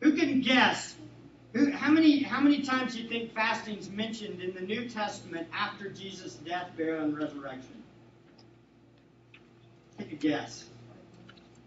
Who 0.02 0.15
can 0.15 0.41
guess? 0.41 0.95
Who, 1.54 1.71
how 1.71 1.91
many 1.91 2.24
how 2.24 2.39
many 2.39 2.62
times 2.62 2.93
do 2.93 3.02
you 3.02 3.10
think 3.10 3.34
fasting 3.34 3.78
is 3.78 3.89
mentioned 3.89 4.41
in 4.41 4.54
the 4.54 4.62
New 4.62 4.88
Testament 4.88 5.47
after 5.54 5.89
Jesus' 5.89 6.36
death, 6.36 6.69
burial, 6.78 7.04
and 7.04 7.17
resurrection? 7.17 7.81
Take 10.02 10.14
a 10.14 10.16
guess. 10.16 10.66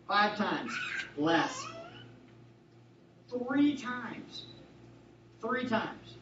Five 0.09 0.37
times. 0.37 0.73
Less. 1.17 1.65
Three 3.29 3.77
times. 3.77 4.47
Three 5.41 5.69
times. 5.69 6.17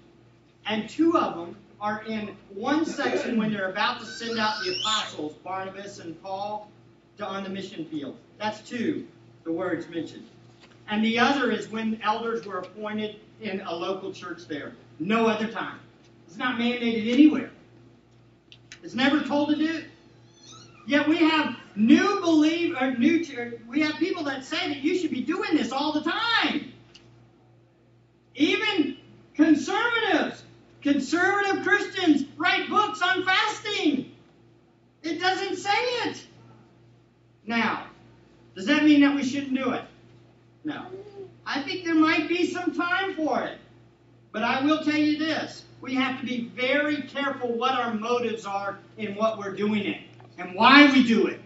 And 0.66 0.90
two 0.90 1.16
of 1.16 1.37
them 1.37 1.57
are 1.81 2.05
in 2.05 2.37
one 2.51 2.85
section 2.85 3.38
when 3.38 3.51
they're 3.51 3.70
about 3.70 4.01
to 4.01 4.07
send 4.07 4.38
out 4.38 4.62
the 4.62 4.79
apostles, 4.79 5.33
Barnabas 5.42 6.01
and 6.01 6.22
Paul, 6.22 6.70
to 7.16 7.25
on 7.25 7.44
the 7.44 7.48
mission 7.48 7.87
field. 7.87 8.18
That's 8.38 8.61
two, 8.61 9.07
the 9.44 9.53
words 9.53 9.88
mentioned. 9.88 10.27
And 10.88 11.03
the 11.03 11.18
other 11.18 11.51
is 11.51 11.70
when 11.70 11.98
elders 12.03 12.44
were 12.44 12.59
appointed 12.59 13.20
in 13.40 13.62
a 13.62 13.75
local 13.75 14.12
church 14.12 14.46
there. 14.48 14.72
No 15.01 15.27
other 15.27 15.48
time. 15.48 15.79
It's 16.27 16.37
not 16.37 16.59
mandated 16.59 17.11
anywhere. 17.11 17.51
It's 18.83 18.94
never 18.94 19.22
told 19.22 19.48
to 19.48 19.57
do. 19.57 19.85
Yet 20.87 21.09
we 21.09 21.16
have 21.16 21.57
new 21.76 22.20
believe 22.20 22.74
or 22.74 22.85
uh, 22.85 22.90
new 22.90 23.24
church, 23.24 23.54
we 23.68 23.80
have 23.80 23.96
people 23.96 24.24
that 24.24 24.44
say 24.44 24.68
that 24.68 24.78
you 24.78 24.96
should 24.96 25.11
be 25.11 25.22
doing 25.22 25.56
this 25.56 25.72
all 25.72 25.92
the 25.92 26.02
time. 26.02 26.72
Even 28.35 28.96
conservatives 29.35 30.42
Conservative 30.82 31.64
Christians 31.64 32.24
write 32.37 32.68
books 32.68 33.00
on 33.02 33.24
fasting. 33.24 34.11
It 35.02 35.20
doesn't 35.20 35.56
say 35.56 35.70
it. 36.04 36.26
Now, 37.46 37.87
does 38.56 38.66
that 38.66 38.85
mean 38.85 39.00
that 39.02 39.14
we 39.14 39.22
shouldn't 39.22 39.54
do 39.54 39.70
it? 39.72 39.85
No. 40.64 40.87
I 41.46 41.62
think 41.62 41.85
there 41.85 41.94
might 41.94 42.28
be 42.28 42.50
some 42.50 42.74
time 42.74 43.14
for 43.14 43.42
it. 43.42 43.58
But 44.32 44.42
I 44.42 44.64
will 44.64 44.82
tell 44.82 44.96
you 44.96 45.18
this 45.18 45.64
we 45.80 45.94
have 45.94 46.20
to 46.20 46.26
be 46.26 46.48
very 46.48 47.02
careful 47.02 47.52
what 47.52 47.72
our 47.72 47.94
motives 47.94 48.44
are 48.44 48.78
in 48.96 49.14
what 49.14 49.38
we're 49.38 49.54
doing 49.54 49.85
it 49.85 50.00
and 50.38 50.54
why 50.54 50.90
we 50.92 51.04
do 51.04 51.26
it. 51.26 51.40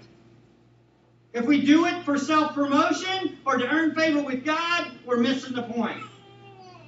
If 1.37 1.44
we 1.44 1.61
do 1.61 1.85
it 1.85 2.03
for 2.03 2.16
self 2.16 2.55
promotion 2.55 3.37
or 3.44 3.59
to 3.59 3.68
earn 3.68 3.94
favor 3.94 4.22
with 4.22 4.42
God, 4.42 4.90
we're 5.05 5.18
missing 5.18 5.55
the 5.55 5.64
point. 5.64 6.01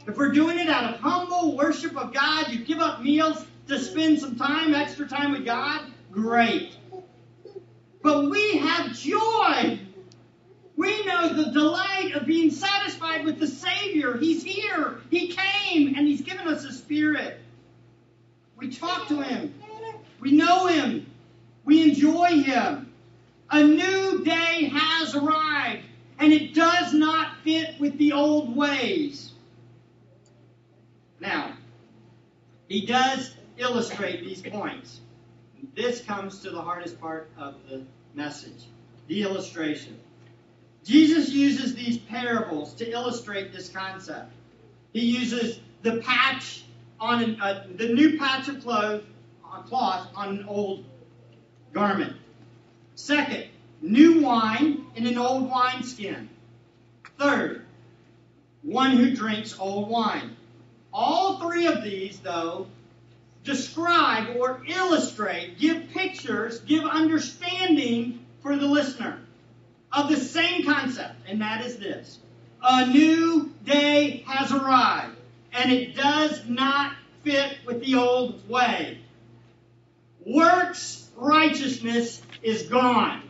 If 0.07 0.17
we're 0.17 0.33
doing 0.33 0.59
it 0.59 0.71
out 0.71 0.95
of 0.95 1.01
humble 1.01 1.55
worship 1.55 1.95
of 1.99 2.15
God, 2.15 2.49
you 2.49 2.65
give 2.65 2.79
up 2.79 3.03
meals 3.03 3.45
to 3.67 3.79
spend 3.79 4.21
some 4.21 4.37
time, 4.37 4.75
extra 4.75 5.07
time 5.07 5.33
with 5.33 5.45
God, 5.45 5.93
great. 6.11 6.75
But 8.03 8.31
we 8.31 8.57
have 8.57 8.95
joy. 8.97 9.81
We 10.77 11.05
know 11.05 11.29
the 11.29 11.51
delight 11.51 12.13
of 12.15 12.25
being 12.25 12.51
satisfied 12.51 13.27
with 13.27 13.39
the 13.39 13.49
Savior. 13.49 14.17
He's 14.17 14.43
here. 14.43 15.03
He 15.11 15.29
came 15.29 15.95
and 15.95 16.09
He's 16.09 16.23
given 16.23 16.49
us 16.49 16.65
a 16.65 16.73
Spirit. 16.73 17.39
We 18.57 18.71
talk 18.71 19.09
to 19.09 19.21
Him. 19.21 19.53
We 20.21 20.33
know 20.33 20.69
Him. 20.69 21.05
We 21.67 21.83
enjoy 21.83 22.41
Him. 22.41 22.88
A 23.51 23.63
new 23.63 24.25
day 24.25 24.71
has 24.73 25.15
arrived, 25.15 25.85
and 26.19 26.33
it 26.33 26.55
does 26.55 26.93
not 26.93 27.39
fit 27.45 27.79
with 27.81 27.97
the 27.99 28.13
old 28.13 28.55
ways. 28.55 29.33
Now, 31.21 31.55
he 32.69 32.85
does 32.85 33.35
illustrate 33.57 34.21
these 34.21 34.43
points. 34.43 35.01
This 35.75 36.03
comes 36.03 36.41
to 36.41 36.51
the 36.51 36.61
hardest 36.61 37.01
part 37.01 37.31
of 37.39 37.55
the 37.69 37.83
message 38.15 38.67
the 39.09 39.23
illustration. 39.23 39.99
Jesus 40.85 41.31
uses 41.31 41.75
these 41.75 41.99
parables 41.99 42.75
to 42.75 42.91
illustrate 42.91 43.53
this 43.53 43.69
concept. 43.69 44.33
He 44.93 45.01
uses 45.01 45.61
the 45.83 45.99
patch 45.99 46.65
on 47.01 47.23
an, 47.23 47.41
uh, 47.41 47.67
the 47.77 47.89
new 47.89 48.19
patch 48.19 48.49
of 48.49 48.63
cloth, 48.63 49.03
uh, 49.45 49.63
cloth 49.63 50.09
on 50.15 50.39
an 50.39 50.45
old 50.47 50.85
garment. 51.73 52.17
Second, 52.99 53.45
new 53.81 54.23
wine 54.23 54.85
in 54.97 55.07
an 55.07 55.17
old 55.17 55.49
wineskin. 55.49 56.29
Third, 57.17 57.65
one 58.63 58.97
who 58.97 59.15
drinks 59.15 59.57
old 59.57 59.89
wine. 59.89 60.37
All 60.93 61.39
three 61.39 61.69
of 61.69 61.85
these, 61.85 62.19
though, 62.19 62.67
describe 63.45 64.37
or 64.37 64.63
illustrate, 64.67 65.61
give 65.61 65.91
pictures, 65.91 66.59
give 66.63 66.85
understanding 66.85 68.19
for 68.43 68.57
the 68.57 68.67
listener 68.67 69.21
of 69.93 70.11
the 70.11 70.17
same 70.17 70.65
concept, 70.65 71.15
and 71.29 71.41
that 71.41 71.65
is 71.65 71.79
this 71.79 72.19
A 72.61 72.85
new 72.89 73.55
day 73.65 74.25
has 74.27 74.51
arrived, 74.51 75.17
and 75.53 75.71
it 75.71 75.95
does 75.95 76.45
not 76.49 76.95
fit 77.23 77.59
with 77.65 77.81
the 77.81 77.95
old 77.95 78.47
way. 78.49 78.99
Works 80.27 81.09
righteousness 81.17 82.23
is 82.43 82.63
gone. 82.65 83.23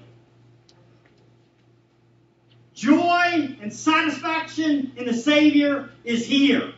Joy 2.75 3.57
and 3.61 3.73
satisfaction 3.73 4.93
in 4.97 5.07
the 5.07 5.15
Savior 5.15 5.91
is 6.05 6.25
here. 6.25 6.73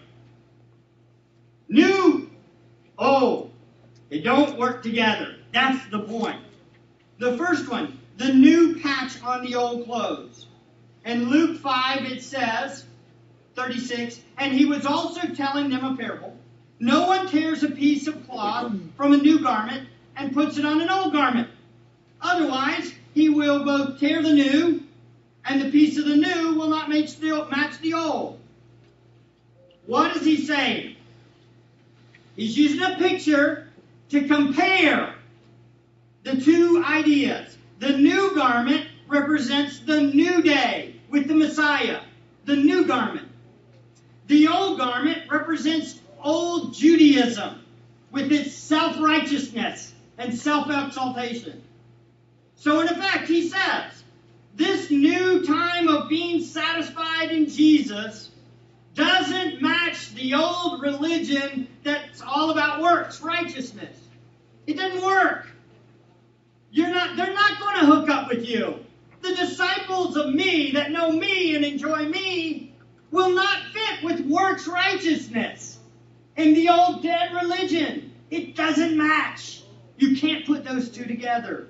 New, 1.69 2.31
old. 2.99 3.53
They 4.09 4.21
don't 4.21 4.59
work 4.59 4.83
together. 4.83 5.37
That's 5.53 5.87
the 5.88 6.01
point. 6.01 6.40
The 7.19 7.37
first 7.37 7.71
one, 7.71 7.99
the 8.16 8.33
new 8.33 8.81
patch 8.81 9.23
on 9.23 9.45
the 9.45 9.55
old 9.55 9.85
clothes. 9.85 10.47
In 11.05 11.29
Luke 11.29 11.59
5, 11.59 12.05
it 12.11 12.23
says, 12.23 12.85
36, 13.55 14.21
and 14.38 14.53
he 14.53 14.64
was 14.64 14.87
also 14.87 15.29
telling 15.29 15.69
them 15.69 15.85
a 15.85 15.97
parable. 15.97 16.37
No 16.79 17.07
one 17.07 17.29
tears 17.29 17.62
a 17.62 17.71
piece 17.71 18.07
of 18.07 18.27
cloth 18.27 18.73
from 18.97 19.12
a 19.12 19.19
new 19.19 19.40
garment 19.40 19.88
and 20.16 20.33
puts 20.33 20.57
it 20.57 20.64
on 20.64 20.81
an 20.81 20.88
old 20.88 21.12
garment. 21.12 21.49
Otherwise, 22.23 22.93
he 23.15 23.29
will 23.29 23.65
both 23.65 23.99
tear 23.99 24.23
the 24.23 24.33
new, 24.33 24.83
and 25.45 25.61
the 25.61 25.71
piece 25.71 25.99
of 25.99 26.05
the 26.05 26.17
new 26.17 26.55
will 26.55 26.69
not 26.69 26.89
match 26.89 27.17
the 27.17 27.95
old. 27.95 28.39
What 29.87 30.17
is 30.17 30.25
he 30.25 30.45
saying? 30.45 30.97
He's 32.37 32.57
using 32.57 32.83
a 32.83 32.97
picture 32.97 33.69
to 34.11 34.27
compare 34.29 35.15
the 36.23 36.41
two 36.41 36.83
ideas. 36.87 37.57
The 37.79 37.97
new 37.97 38.35
garment 38.35 38.87
represents 39.09 39.81
the 39.81 40.01
new 40.03 40.43
day 40.43 40.95
with 41.09 41.27
the 41.27 41.35
Messiah, 41.35 42.01
the 42.45 42.57
new 42.57 42.87
garment. 42.87 43.29
The 44.27 44.47
old 44.49 44.79
garment 44.79 45.31
represents 45.31 46.01
old 46.23 46.75
Judaism 46.75 47.65
with 48.13 48.31
its 48.31 48.55
self 48.55 49.01
righteousness 49.01 49.93
and 50.19 50.37
self 50.37 50.69
exaltation. 50.71 51.63
So, 52.61 52.81
in 52.81 52.88
effect, 52.88 53.27
he 53.27 53.49
says, 53.49 54.05
this 54.55 54.90
new 54.90 55.46
time 55.46 55.88
of 55.88 56.11
being 56.11 56.42
satisfied 56.42 57.31
in 57.33 57.49
Jesus 57.49 58.29
doesn't 58.94 59.62
match 59.62 60.12
the 60.12 60.35
old 60.35 60.83
religion 60.83 61.68
that's 61.83 62.20
all 62.20 62.51
about 62.51 62.83
works, 62.83 63.23
righteousness. 63.23 63.96
It 64.66 64.77
doesn't 64.77 65.03
work. 65.03 65.46
You're 66.70 66.90
not, 66.90 67.16
they're 67.16 67.33
not 67.33 67.59
going 67.61 67.81
to 67.81 67.87
hook 67.87 68.11
up 68.11 68.29
with 68.29 68.46
you. 68.46 68.85
The 69.23 69.35
disciples 69.37 70.18
of 70.18 70.35
me 70.35 70.73
that 70.73 70.90
know 70.90 71.12
me 71.12 71.57
and 71.57 71.64
enjoy 71.64 72.11
me 72.11 72.75
will 73.11 73.30
not 73.30 73.72
fit 73.72 74.05
with 74.05 74.20
works 74.26 74.68
righteousness 74.68 75.78
and 76.37 76.55
the 76.55 76.68
old 76.68 77.03
dead 77.03 77.32
religion. 77.32 78.12
It 78.30 78.55
doesn't 78.55 78.99
match. 78.99 79.62
You 79.97 80.14
can't 80.14 80.45
put 80.45 80.62
those 80.62 80.91
two 80.91 81.07
together. 81.07 81.70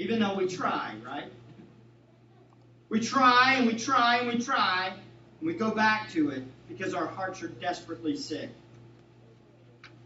Even 0.00 0.18
though 0.18 0.34
we 0.34 0.46
try, 0.46 0.94
right? 1.04 1.30
We 2.88 3.00
try 3.00 3.56
and 3.56 3.66
we 3.66 3.74
try 3.74 4.16
and 4.16 4.28
we 4.28 4.42
try, 4.42 4.94
and 5.38 5.46
we 5.46 5.52
go 5.52 5.72
back 5.72 6.10
to 6.12 6.30
it 6.30 6.42
because 6.68 6.94
our 6.94 7.04
hearts 7.06 7.42
are 7.42 7.48
desperately 7.48 8.16
sick. 8.16 8.48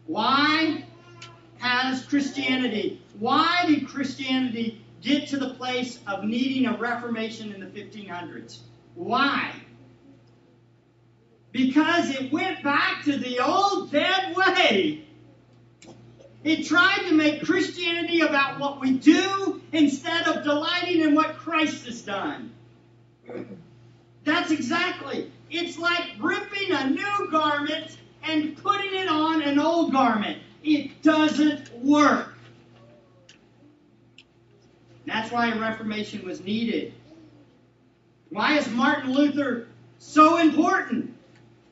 Why 0.05 0.83
has 1.59 2.05
Christianity, 2.07 3.01
why 3.19 3.63
did 3.67 3.87
Christianity 3.87 4.83
get 5.01 5.29
to 5.29 5.37
the 5.37 5.53
place 5.53 5.99
of 6.07 6.25
needing 6.25 6.65
a 6.65 6.75
reformation 6.77 7.53
in 7.53 7.61
the 7.61 7.67
1500s? 7.67 8.57
Why? 8.95 9.53
Because 11.53 12.09
it 12.09 12.33
went 12.33 12.61
back 12.63 13.05
to 13.05 13.17
the 13.17 13.39
old 13.39 13.93
dead 13.93 14.35
way. 14.35 15.05
It 16.45 16.67
tried 16.67 16.99
to 17.09 17.15
make 17.15 17.43
Christianity 17.43 18.21
about 18.21 18.59
what 18.59 18.79
we 18.79 18.91
do 18.91 19.63
instead 19.71 20.27
of 20.27 20.43
delighting 20.43 21.01
in 21.01 21.15
what 21.15 21.37
Christ 21.37 21.87
has 21.87 22.03
done. 22.03 22.51
That's 24.23 24.51
exactly. 24.51 25.31
It's 25.49 25.79
like 25.79 26.03
ripping 26.19 26.71
a 26.71 26.91
new 26.91 27.31
garment 27.31 27.97
and 28.21 28.55
putting 28.57 28.93
it 28.93 29.07
on 29.07 29.41
an 29.41 29.57
old 29.57 29.91
garment. 29.91 30.37
It 30.63 31.01
doesn't 31.01 31.73
work. 31.83 32.35
That's 35.07 35.31
why 35.31 35.51
a 35.51 35.59
Reformation 35.59 36.23
was 36.27 36.41
needed. 36.41 36.93
Why 38.29 38.59
is 38.59 38.69
Martin 38.69 39.13
Luther 39.13 39.67
so 39.97 40.37
important? 40.37 41.11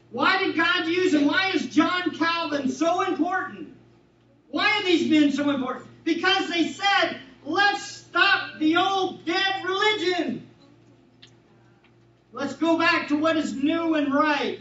Why 0.09 0.39
did 0.39 0.55
God 0.55 0.87
use 0.87 1.13
him? 1.13 1.27
Why 1.27 1.51
is 1.51 1.67
John 1.67 2.09
Calvin 2.17 2.69
so 2.69 3.01
important? 3.01 3.62
Why 4.53 4.69
are 4.77 4.83
these 4.83 5.09
men 5.09 5.31
so 5.31 5.49
important? 5.49 5.87
Because 6.03 6.47
they 6.47 6.67
said, 6.67 7.17
let's 7.43 7.81
stop 7.81 8.59
the 8.59 8.77
old 8.77 9.25
dead 9.25 9.65
religion. 9.65 10.47
Let's 12.31 12.53
go 12.53 12.77
back 12.77 13.07
to 13.07 13.17
what 13.17 13.35
is 13.35 13.55
new 13.55 13.95
and 13.95 14.13
right, 14.13 14.59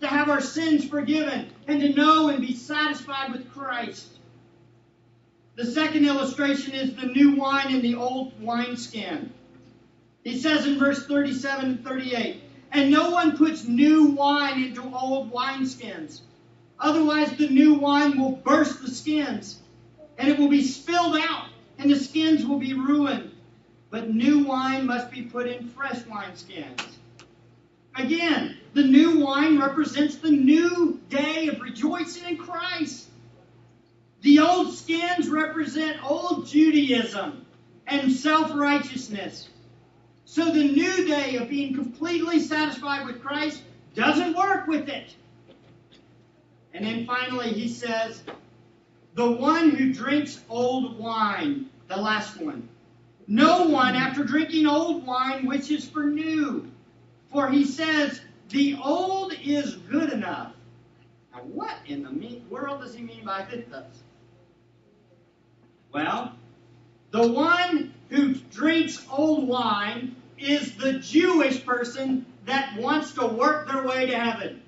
to 0.00 0.06
have 0.06 0.30
our 0.30 0.40
sins 0.40 0.88
forgiven, 0.88 1.50
and 1.68 1.78
to 1.82 1.90
know 1.90 2.30
and 2.30 2.40
be 2.40 2.54
satisfied 2.54 3.32
with 3.32 3.52
Christ. 3.52 4.06
The 5.56 5.66
second 5.66 6.06
illustration 6.06 6.72
is 6.72 6.96
the 6.96 7.08
new 7.08 7.36
wine 7.36 7.70
in 7.70 7.82
the 7.82 7.96
old 7.96 8.32
wineskin. 8.40 9.30
He 10.22 10.38
says 10.38 10.64
in 10.64 10.78
verse 10.78 11.06
37 11.06 11.64
and 11.66 11.84
38, 11.84 12.42
And 12.72 12.90
no 12.90 13.10
one 13.10 13.36
puts 13.36 13.64
new 13.64 14.06
wine 14.06 14.62
into 14.62 14.90
old 14.96 15.30
wineskins. 15.30 16.22
Otherwise, 16.84 17.34
the 17.38 17.48
new 17.48 17.72
wine 17.72 18.20
will 18.20 18.32
burst 18.32 18.82
the 18.82 18.90
skins, 18.90 19.60
and 20.18 20.28
it 20.28 20.38
will 20.38 20.50
be 20.50 20.62
spilled 20.62 21.16
out, 21.16 21.46
and 21.78 21.90
the 21.90 21.96
skins 21.98 22.44
will 22.44 22.58
be 22.58 22.74
ruined. 22.74 23.32
But 23.88 24.10
new 24.10 24.44
wine 24.44 24.84
must 24.84 25.10
be 25.10 25.22
put 25.22 25.46
in 25.46 25.66
fresh 25.66 26.04
wine 26.04 26.36
skins. 26.36 26.82
Again, 27.96 28.58
the 28.74 28.82
new 28.82 29.20
wine 29.20 29.58
represents 29.58 30.16
the 30.16 30.30
new 30.30 31.00
day 31.08 31.48
of 31.48 31.62
rejoicing 31.62 32.28
in 32.28 32.36
Christ. 32.36 33.08
The 34.20 34.40
old 34.40 34.74
skins 34.74 35.30
represent 35.30 36.04
old 36.04 36.46
Judaism 36.46 37.46
and 37.86 38.12
self 38.12 38.54
righteousness. 38.54 39.48
So 40.26 40.52
the 40.52 40.64
new 40.64 41.06
day 41.08 41.36
of 41.36 41.48
being 41.48 41.72
completely 41.72 42.40
satisfied 42.40 43.06
with 43.06 43.22
Christ 43.22 43.62
doesn't 43.94 44.36
work 44.36 44.66
with 44.66 44.90
it. 44.90 45.14
And 46.74 46.84
then 46.84 47.06
finally, 47.06 47.52
he 47.52 47.68
says, 47.68 48.24
the 49.14 49.30
one 49.30 49.70
who 49.70 49.94
drinks 49.94 50.40
old 50.50 50.98
wine, 50.98 51.70
the 51.86 51.96
last 51.96 52.40
one. 52.40 52.68
No 53.28 53.68
one, 53.68 53.94
after 53.94 54.24
drinking 54.24 54.66
old 54.66 55.06
wine, 55.06 55.46
wishes 55.46 55.88
for 55.88 56.02
new. 56.02 56.68
For 57.30 57.48
he 57.48 57.64
says, 57.64 58.20
the 58.48 58.76
old 58.84 59.32
is 59.42 59.76
good 59.76 60.12
enough. 60.12 60.52
Now, 61.32 61.42
what 61.42 61.76
in 61.86 62.02
the 62.02 62.40
world 62.50 62.80
does 62.80 62.94
he 62.94 63.02
mean 63.02 63.24
by 63.24 63.46
this? 63.48 64.02
Well, 65.92 66.32
the 67.12 67.28
one 67.28 67.94
who 68.10 68.34
drinks 68.34 69.06
old 69.10 69.46
wine 69.46 70.16
is 70.38 70.74
the 70.74 70.94
Jewish 70.94 71.64
person 71.64 72.26
that 72.46 72.76
wants 72.78 73.12
to 73.12 73.26
work 73.26 73.70
their 73.70 73.86
way 73.86 74.06
to 74.06 74.18
heaven. 74.18 74.60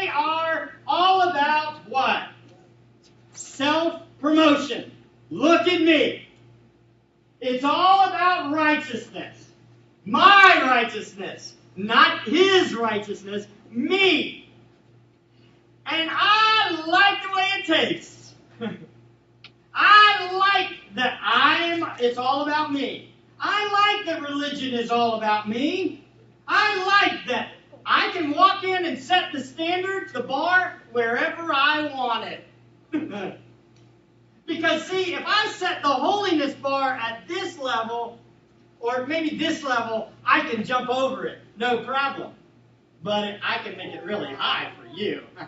They 0.00 0.08
are 0.08 0.72
all 0.86 1.30
about 1.30 1.88
what? 1.88 2.28
Self 3.32 4.02
promotion. 4.20 4.90
Look 5.30 5.66
at 5.66 5.80
me. 5.80 6.28
It's 7.40 7.64
all 7.64 8.06
about 8.08 8.52
righteousness. 8.52 9.50
My 10.04 10.60
righteousness, 10.62 11.54
not 11.76 12.22
his 12.22 12.74
righteousness, 12.74 13.46
me. 13.70 14.48
And 15.86 16.10
I 16.12 16.84
like 16.86 17.22
the 17.22 17.36
way 17.36 17.48
it 17.58 17.66
tastes. 17.66 18.34
I 19.74 20.32
like 20.32 20.94
that 20.94 21.18
I'm, 21.22 21.84
it's 22.00 22.18
all 22.18 22.42
about 22.42 22.72
me. 22.72 23.12
I 23.40 23.96
like 23.96 24.06
that 24.06 24.28
religion 24.28 24.74
is 24.74 24.90
all 24.90 25.14
about 25.14 25.48
me. 25.48 26.04
I 26.48 26.84
like 26.84 27.26
that 27.26 27.50
I 27.50 27.55
can 28.26 28.36
walk 28.36 28.64
in 28.64 28.84
and 28.84 28.98
set 28.98 29.32
the 29.32 29.40
standards, 29.40 30.12
the 30.12 30.22
bar, 30.22 30.82
wherever 30.92 31.52
I 31.52 31.92
want 31.94 32.28
it. 32.28 32.44
because, 34.46 34.86
see, 34.86 35.14
if 35.14 35.22
I 35.24 35.48
set 35.48 35.82
the 35.82 35.88
holiness 35.88 36.54
bar 36.54 36.92
at 36.94 37.26
this 37.28 37.58
level, 37.58 38.18
or 38.80 39.06
maybe 39.06 39.36
this 39.36 39.62
level, 39.62 40.10
I 40.24 40.40
can 40.40 40.64
jump 40.64 40.90
over 40.90 41.26
it, 41.26 41.38
no 41.56 41.84
problem. 41.84 42.32
But 43.02 43.38
I 43.42 43.58
can 43.58 43.76
make 43.76 43.94
it 43.94 44.04
really 44.04 44.32
high 44.34 44.72
for 44.80 44.88
you. 44.88 45.22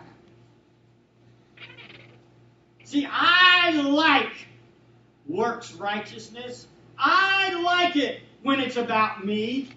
See, 2.85 3.07
I 3.09 3.71
like 3.71 4.47
works 5.27 5.73
righteousness. 5.73 6.67
I 6.97 7.53
like 7.61 7.95
it 7.95 8.21
when 8.41 8.59
it's 8.59 8.77
about 8.77 9.25
me. 9.25 9.69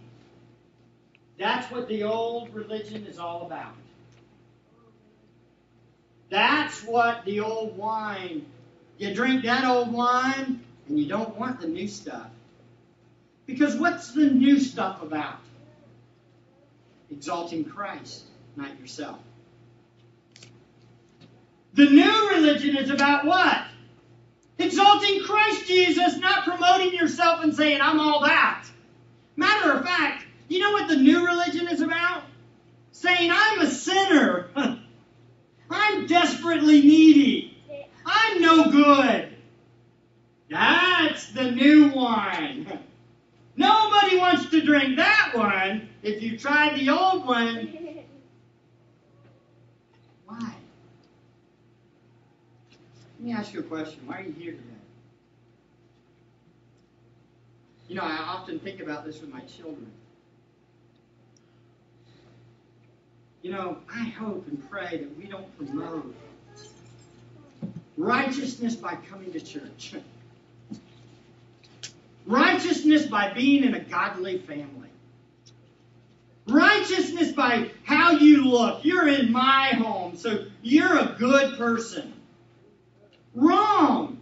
That's 1.42 1.68
what 1.72 1.88
the 1.88 2.04
old 2.04 2.54
religion 2.54 3.04
is 3.04 3.18
all 3.18 3.42
about. 3.42 3.74
That's 6.30 6.84
what 6.84 7.24
the 7.24 7.40
old 7.40 7.76
wine. 7.76 8.46
You 8.96 9.12
drink 9.12 9.44
that 9.44 9.64
old 9.64 9.92
wine 9.92 10.62
and 10.88 10.98
you 11.00 11.06
don't 11.06 11.36
want 11.36 11.60
the 11.60 11.66
new 11.66 11.88
stuff. 11.88 12.28
Because 13.44 13.74
what's 13.74 14.12
the 14.12 14.30
new 14.30 14.60
stuff 14.60 15.02
about? 15.02 15.40
Exalting 17.10 17.64
Christ, 17.64 18.22
not 18.54 18.78
yourself. 18.78 19.18
The 21.74 21.86
new 21.86 22.30
religion 22.30 22.76
is 22.76 22.88
about 22.88 23.24
what? 23.24 23.64
Exalting 24.60 25.24
Christ 25.24 25.66
Jesus, 25.66 26.18
not 26.18 26.44
promoting 26.44 26.92
yourself 26.92 27.42
and 27.42 27.52
saying, 27.52 27.80
I'm 27.82 27.98
all 27.98 28.20
that. 28.20 28.64
Matter 29.34 29.72
of 29.72 29.84
fact, 29.84 30.11
you 30.48 30.58
know 30.58 30.72
what 30.72 30.88
the 30.88 30.96
new 30.96 31.24
religion 31.24 31.68
is 31.68 31.80
about? 31.80 32.24
Saying, 32.92 33.30
I'm 33.32 33.60
a 33.60 33.70
sinner. 33.70 34.48
I'm 35.70 36.06
desperately 36.06 36.82
needy. 36.82 37.58
I'm 38.04 38.42
no 38.42 38.70
good. 38.70 39.32
That's 40.50 41.26
the 41.28 41.50
new 41.50 41.88
wine. 41.92 42.80
Nobody 43.56 44.18
wants 44.18 44.46
to 44.50 44.60
drink 44.60 44.96
that 44.96 45.32
one. 45.34 45.88
If 46.02 46.22
you 46.22 46.38
tried 46.38 46.78
the 46.78 46.90
old 46.90 47.26
one, 47.26 47.66
why? 50.26 50.54
Let 53.18 53.26
me 53.26 53.32
ask 53.32 53.52
you 53.54 53.60
a 53.60 53.62
question. 53.62 54.00
Why 54.06 54.18
are 54.18 54.22
you 54.22 54.32
here 54.32 54.52
today? 54.52 54.64
You 57.88 57.96
know, 57.96 58.02
I 58.02 58.16
often 58.16 58.58
think 58.58 58.80
about 58.80 59.04
this 59.04 59.20
with 59.20 59.32
my 59.32 59.40
children. 59.40 59.90
You 63.42 63.50
know, 63.50 63.78
I 63.92 64.04
hope 64.04 64.46
and 64.46 64.70
pray 64.70 64.98
that 64.98 65.18
we 65.18 65.24
don't 65.24 65.56
promote 65.58 66.14
righteousness 67.96 68.76
by 68.76 68.96
coming 69.10 69.32
to 69.32 69.40
church. 69.40 69.94
Righteousness 72.24 73.06
by 73.06 73.32
being 73.32 73.64
in 73.64 73.74
a 73.74 73.80
godly 73.80 74.38
family. 74.38 74.88
Righteousness 76.46 77.32
by 77.32 77.70
how 77.82 78.12
you 78.12 78.44
look. 78.44 78.84
You're 78.84 79.08
in 79.08 79.32
my 79.32 79.70
home, 79.74 80.16
so 80.16 80.46
you're 80.62 80.98
a 80.98 81.16
good 81.18 81.58
person. 81.58 82.12
Wrong. 83.34 84.20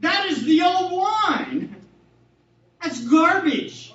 That 0.00 0.26
is 0.26 0.44
the 0.44 0.62
old 0.62 0.92
wine. 0.92 1.74
That's 2.80 3.00
garbage. 3.00 3.92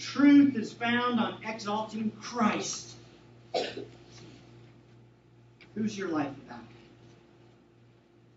Truth 0.00 0.56
is 0.56 0.72
found 0.72 1.20
on 1.20 1.36
exalting 1.46 2.10
Christ. 2.20 2.94
Who's 5.74 5.96
your 5.96 6.08
life 6.08 6.32
about? 6.46 6.64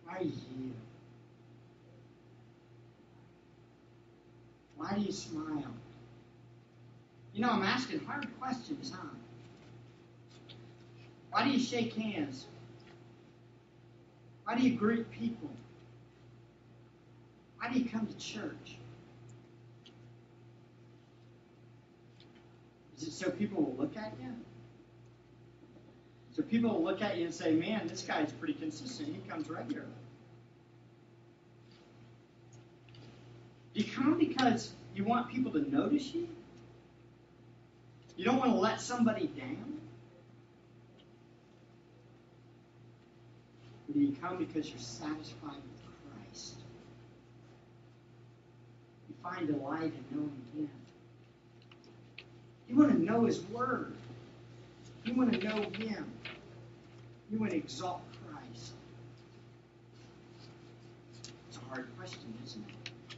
Why 0.05 0.19
you? 0.21 0.73
Why 4.75 4.93
do 4.95 5.01
you 5.01 5.11
smile? 5.11 5.73
You 7.33 7.41
know, 7.41 7.49
I'm 7.49 7.63
asking 7.63 8.05
hard 8.05 8.27
questions, 8.39 8.91
huh? 8.95 9.07
Why 11.31 11.45
do 11.45 11.49
you 11.49 11.59
shake 11.59 11.93
hands? 11.95 12.45
Why 14.43 14.55
do 14.55 14.61
you 14.61 14.77
greet 14.77 15.09
people? 15.09 15.49
Why 17.57 17.71
do 17.71 17.79
you 17.79 17.89
come 17.89 18.05
to 18.05 18.17
church? 18.17 18.77
so 23.11 23.29
people 23.31 23.63
will 23.63 23.75
look 23.75 23.97
at 23.97 24.13
you? 24.21 24.33
So 26.35 26.41
people 26.41 26.71
will 26.71 26.83
look 26.83 27.01
at 27.01 27.17
you 27.17 27.25
and 27.25 27.33
say, 27.33 27.53
man, 27.53 27.87
this 27.87 28.01
guy's 28.01 28.31
pretty 28.31 28.53
consistent. 28.53 29.09
He 29.09 29.29
comes 29.29 29.49
regularly. 29.49 29.91
You 33.73 33.83
come 33.85 34.17
because 34.17 34.71
you 34.95 35.03
want 35.03 35.29
people 35.29 35.51
to 35.51 35.71
notice 35.71 36.13
you? 36.13 36.27
You 38.15 38.25
don't 38.25 38.37
want 38.37 38.51
to 38.51 38.57
let 38.57 38.79
somebody 38.79 39.27
down? 39.27 39.79
Or 43.87 43.93
do 43.93 43.99
you 43.99 44.15
come 44.21 44.37
because 44.37 44.69
you're 44.69 44.79
satisfied 44.79 45.55
with 45.55 46.23
Christ? 46.23 46.55
You 49.09 49.15
find 49.23 49.47
delight 49.47 49.93
in 49.93 50.05
knowing 50.11 50.41
Him. 50.55 50.69
You 52.73 52.79
want 52.79 52.91
to 52.91 53.05
know 53.05 53.25
His 53.25 53.43
Word. 53.49 53.93
You 55.05 55.13
want 55.13 55.31
to 55.31 55.47
know 55.47 55.61
Him. 55.77 56.11
You 57.31 57.37
want 57.37 57.51
to 57.51 57.57
exalt 57.57 58.01
Christ. 58.27 58.71
It's 61.49 61.57
a 61.57 61.69
hard 61.69 61.87
question, 61.99 62.33
isn't 62.43 62.65
it? 62.67 63.15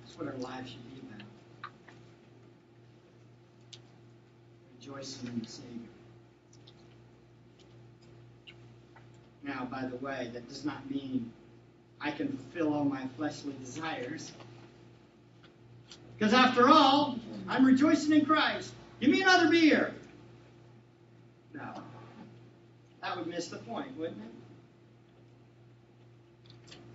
That's 0.00 0.16
what 0.16 0.28
our 0.28 0.38
lives 0.38 0.70
should 0.70 0.94
be 0.94 1.02
about. 1.06 1.26
Rejoicing 4.80 5.28
in 5.28 5.40
the 5.40 5.46
Savior. 5.46 5.68
Now, 9.42 9.68
by 9.70 9.84
the 9.84 9.96
way, 9.96 10.30
that 10.32 10.48
does 10.48 10.64
not 10.64 10.90
mean 10.90 11.30
I 12.00 12.10
can 12.10 12.28
fulfill 12.28 12.72
all 12.72 12.84
my 12.84 13.06
fleshly 13.18 13.52
desires. 13.62 14.32
Because 16.18 16.34
after 16.34 16.68
all, 16.68 17.18
I'm 17.46 17.64
rejoicing 17.64 18.12
in 18.12 18.26
Christ. 18.26 18.72
Give 19.00 19.10
me 19.10 19.22
another 19.22 19.50
beer. 19.50 19.94
No. 21.54 21.80
That 23.00 23.16
would 23.16 23.28
miss 23.28 23.48
the 23.48 23.58
point, 23.58 23.96
wouldn't 23.96 24.18
it? 24.18 24.24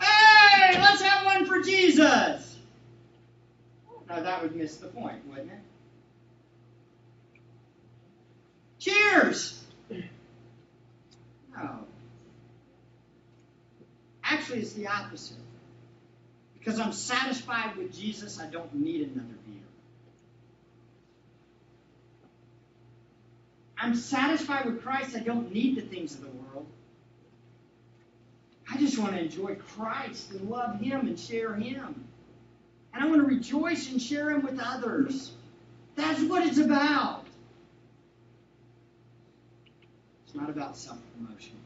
Hey, 0.03 0.81
let's 0.81 1.01
have 1.01 1.25
one 1.25 1.45
for 1.45 1.61
Jesus. 1.61 2.57
No, 4.09 4.21
that 4.21 4.43
would 4.43 4.55
miss 4.55 4.75
the 4.75 4.87
point, 4.87 5.25
wouldn't 5.27 5.51
it? 5.51 5.59
Cheers. 8.79 9.63
No. 11.55 11.85
Actually, 14.23 14.59
it's 14.59 14.73
the 14.73 14.87
opposite. 14.87 15.37
Because 16.63 16.79
I'm 16.79 16.93
satisfied 16.93 17.75
with 17.75 17.93
Jesus, 17.93 18.39
I 18.39 18.45
don't 18.45 18.73
need 18.73 19.01
another 19.01 19.35
beer. 19.45 19.55
I'm 23.77 23.95
satisfied 23.95 24.65
with 24.65 24.81
Christ, 24.81 25.13
I 25.15 25.19
don't 25.19 25.53
need 25.53 25.75
the 25.75 25.81
things 25.81 26.13
of 26.13 26.21
the 26.21 26.29
world. 26.29 26.65
I 28.71 28.77
just 28.77 28.97
want 28.97 29.13
to 29.13 29.19
enjoy 29.19 29.55
Christ 29.55 30.31
and 30.31 30.49
love 30.49 30.79
Him 30.79 31.01
and 31.01 31.19
share 31.19 31.53
Him. 31.53 32.05
And 32.93 33.03
I 33.03 33.07
want 33.07 33.21
to 33.21 33.27
rejoice 33.27 33.91
and 33.91 34.01
share 34.01 34.29
Him 34.29 34.43
with 34.43 34.57
others. 34.63 35.33
That's 35.95 36.21
what 36.21 36.47
it's 36.47 36.59
about. 36.59 37.25
It's 40.25 40.33
not 40.33 40.49
about 40.49 40.77
self 40.77 40.97
promotion. 41.17 41.57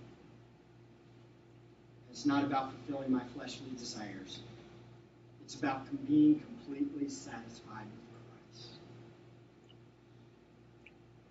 It's 2.09 2.25
not 2.25 2.43
about 2.43 2.71
fulfilling 2.71 3.11
my 3.11 3.21
fleshly 3.35 3.67
desires. 3.77 4.39
It's 5.47 5.55
about 5.55 5.87
being 6.09 6.41
completely 6.41 7.07
satisfied 7.07 7.85
with 7.85 8.51
Christ. 8.51 8.67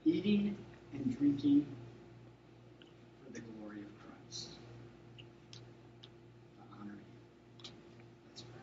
Eating 0.07 0.57
and 0.95 1.19
drinking 1.19 1.67
for 3.23 3.33
the 3.35 3.41
glory 3.41 3.77
of 3.77 3.89
Christ. 4.01 4.55
To 5.19 6.63
honor 6.81 6.93
Him. 6.93 7.73
Let's 8.31 8.41
pray. 8.41 8.63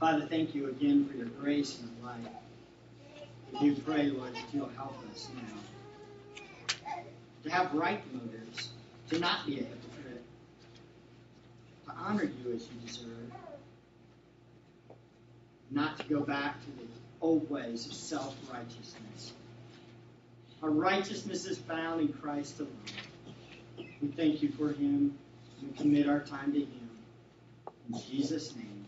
Father, 0.00 0.26
thank 0.26 0.56
you 0.56 0.70
again 0.70 1.06
for 1.08 1.16
your 1.16 1.26
grace 1.26 1.78
and 1.78 1.88
your 1.96 2.10
life. 2.10 2.32
We 3.52 3.60
do 3.60 3.80
pray, 3.82 4.06
Lord, 4.06 4.34
that 4.34 4.42
you'll 4.52 4.70
help 4.70 4.96
us 5.14 5.28
now 5.36 6.42
to 7.44 7.50
have 7.50 7.72
right 7.72 8.02
motives, 8.12 8.70
to 9.10 9.20
not 9.20 9.46
be 9.46 9.60
a 9.60 9.62
hypocrite, 9.62 10.24
to 11.86 11.92
honor 11.92 12.24
you 12.24 12.54
as 12.54 12.66
you 12.66 12.80
deserve, 12.84 13.30
not 15.70 15.98
to 15.98 16.04
go 16.04 16.20
back 16.20 16.60
to 16.60 16.70
the 16.72 16.88
old 17.20 17.48
ways 17.50 17.86
of 17.86 17.92
self 17.92 18.36
righteousness. 18.52 19.32
Our 20.62 20.70
righteousness 20.70 21.46
is 21.46 21.58
found 21.58 22.00
in 22.00 22.12
Christ 22.12 22.60
alone. 22.60 22.72
We 24.02 24.08
thank 24.08 24.42
you 24.42 24.50
for 24.52 24.72
him. 24.72 25.16
We 25.62 25.72
commit 25.76 26.08
our 26.08 26.20
time 26.20 26.52
to 26.52 26.60
him. 26.60 26.90
In 27.92 28.00
Jesus' 28.08 28.54
name. 28.56 28.79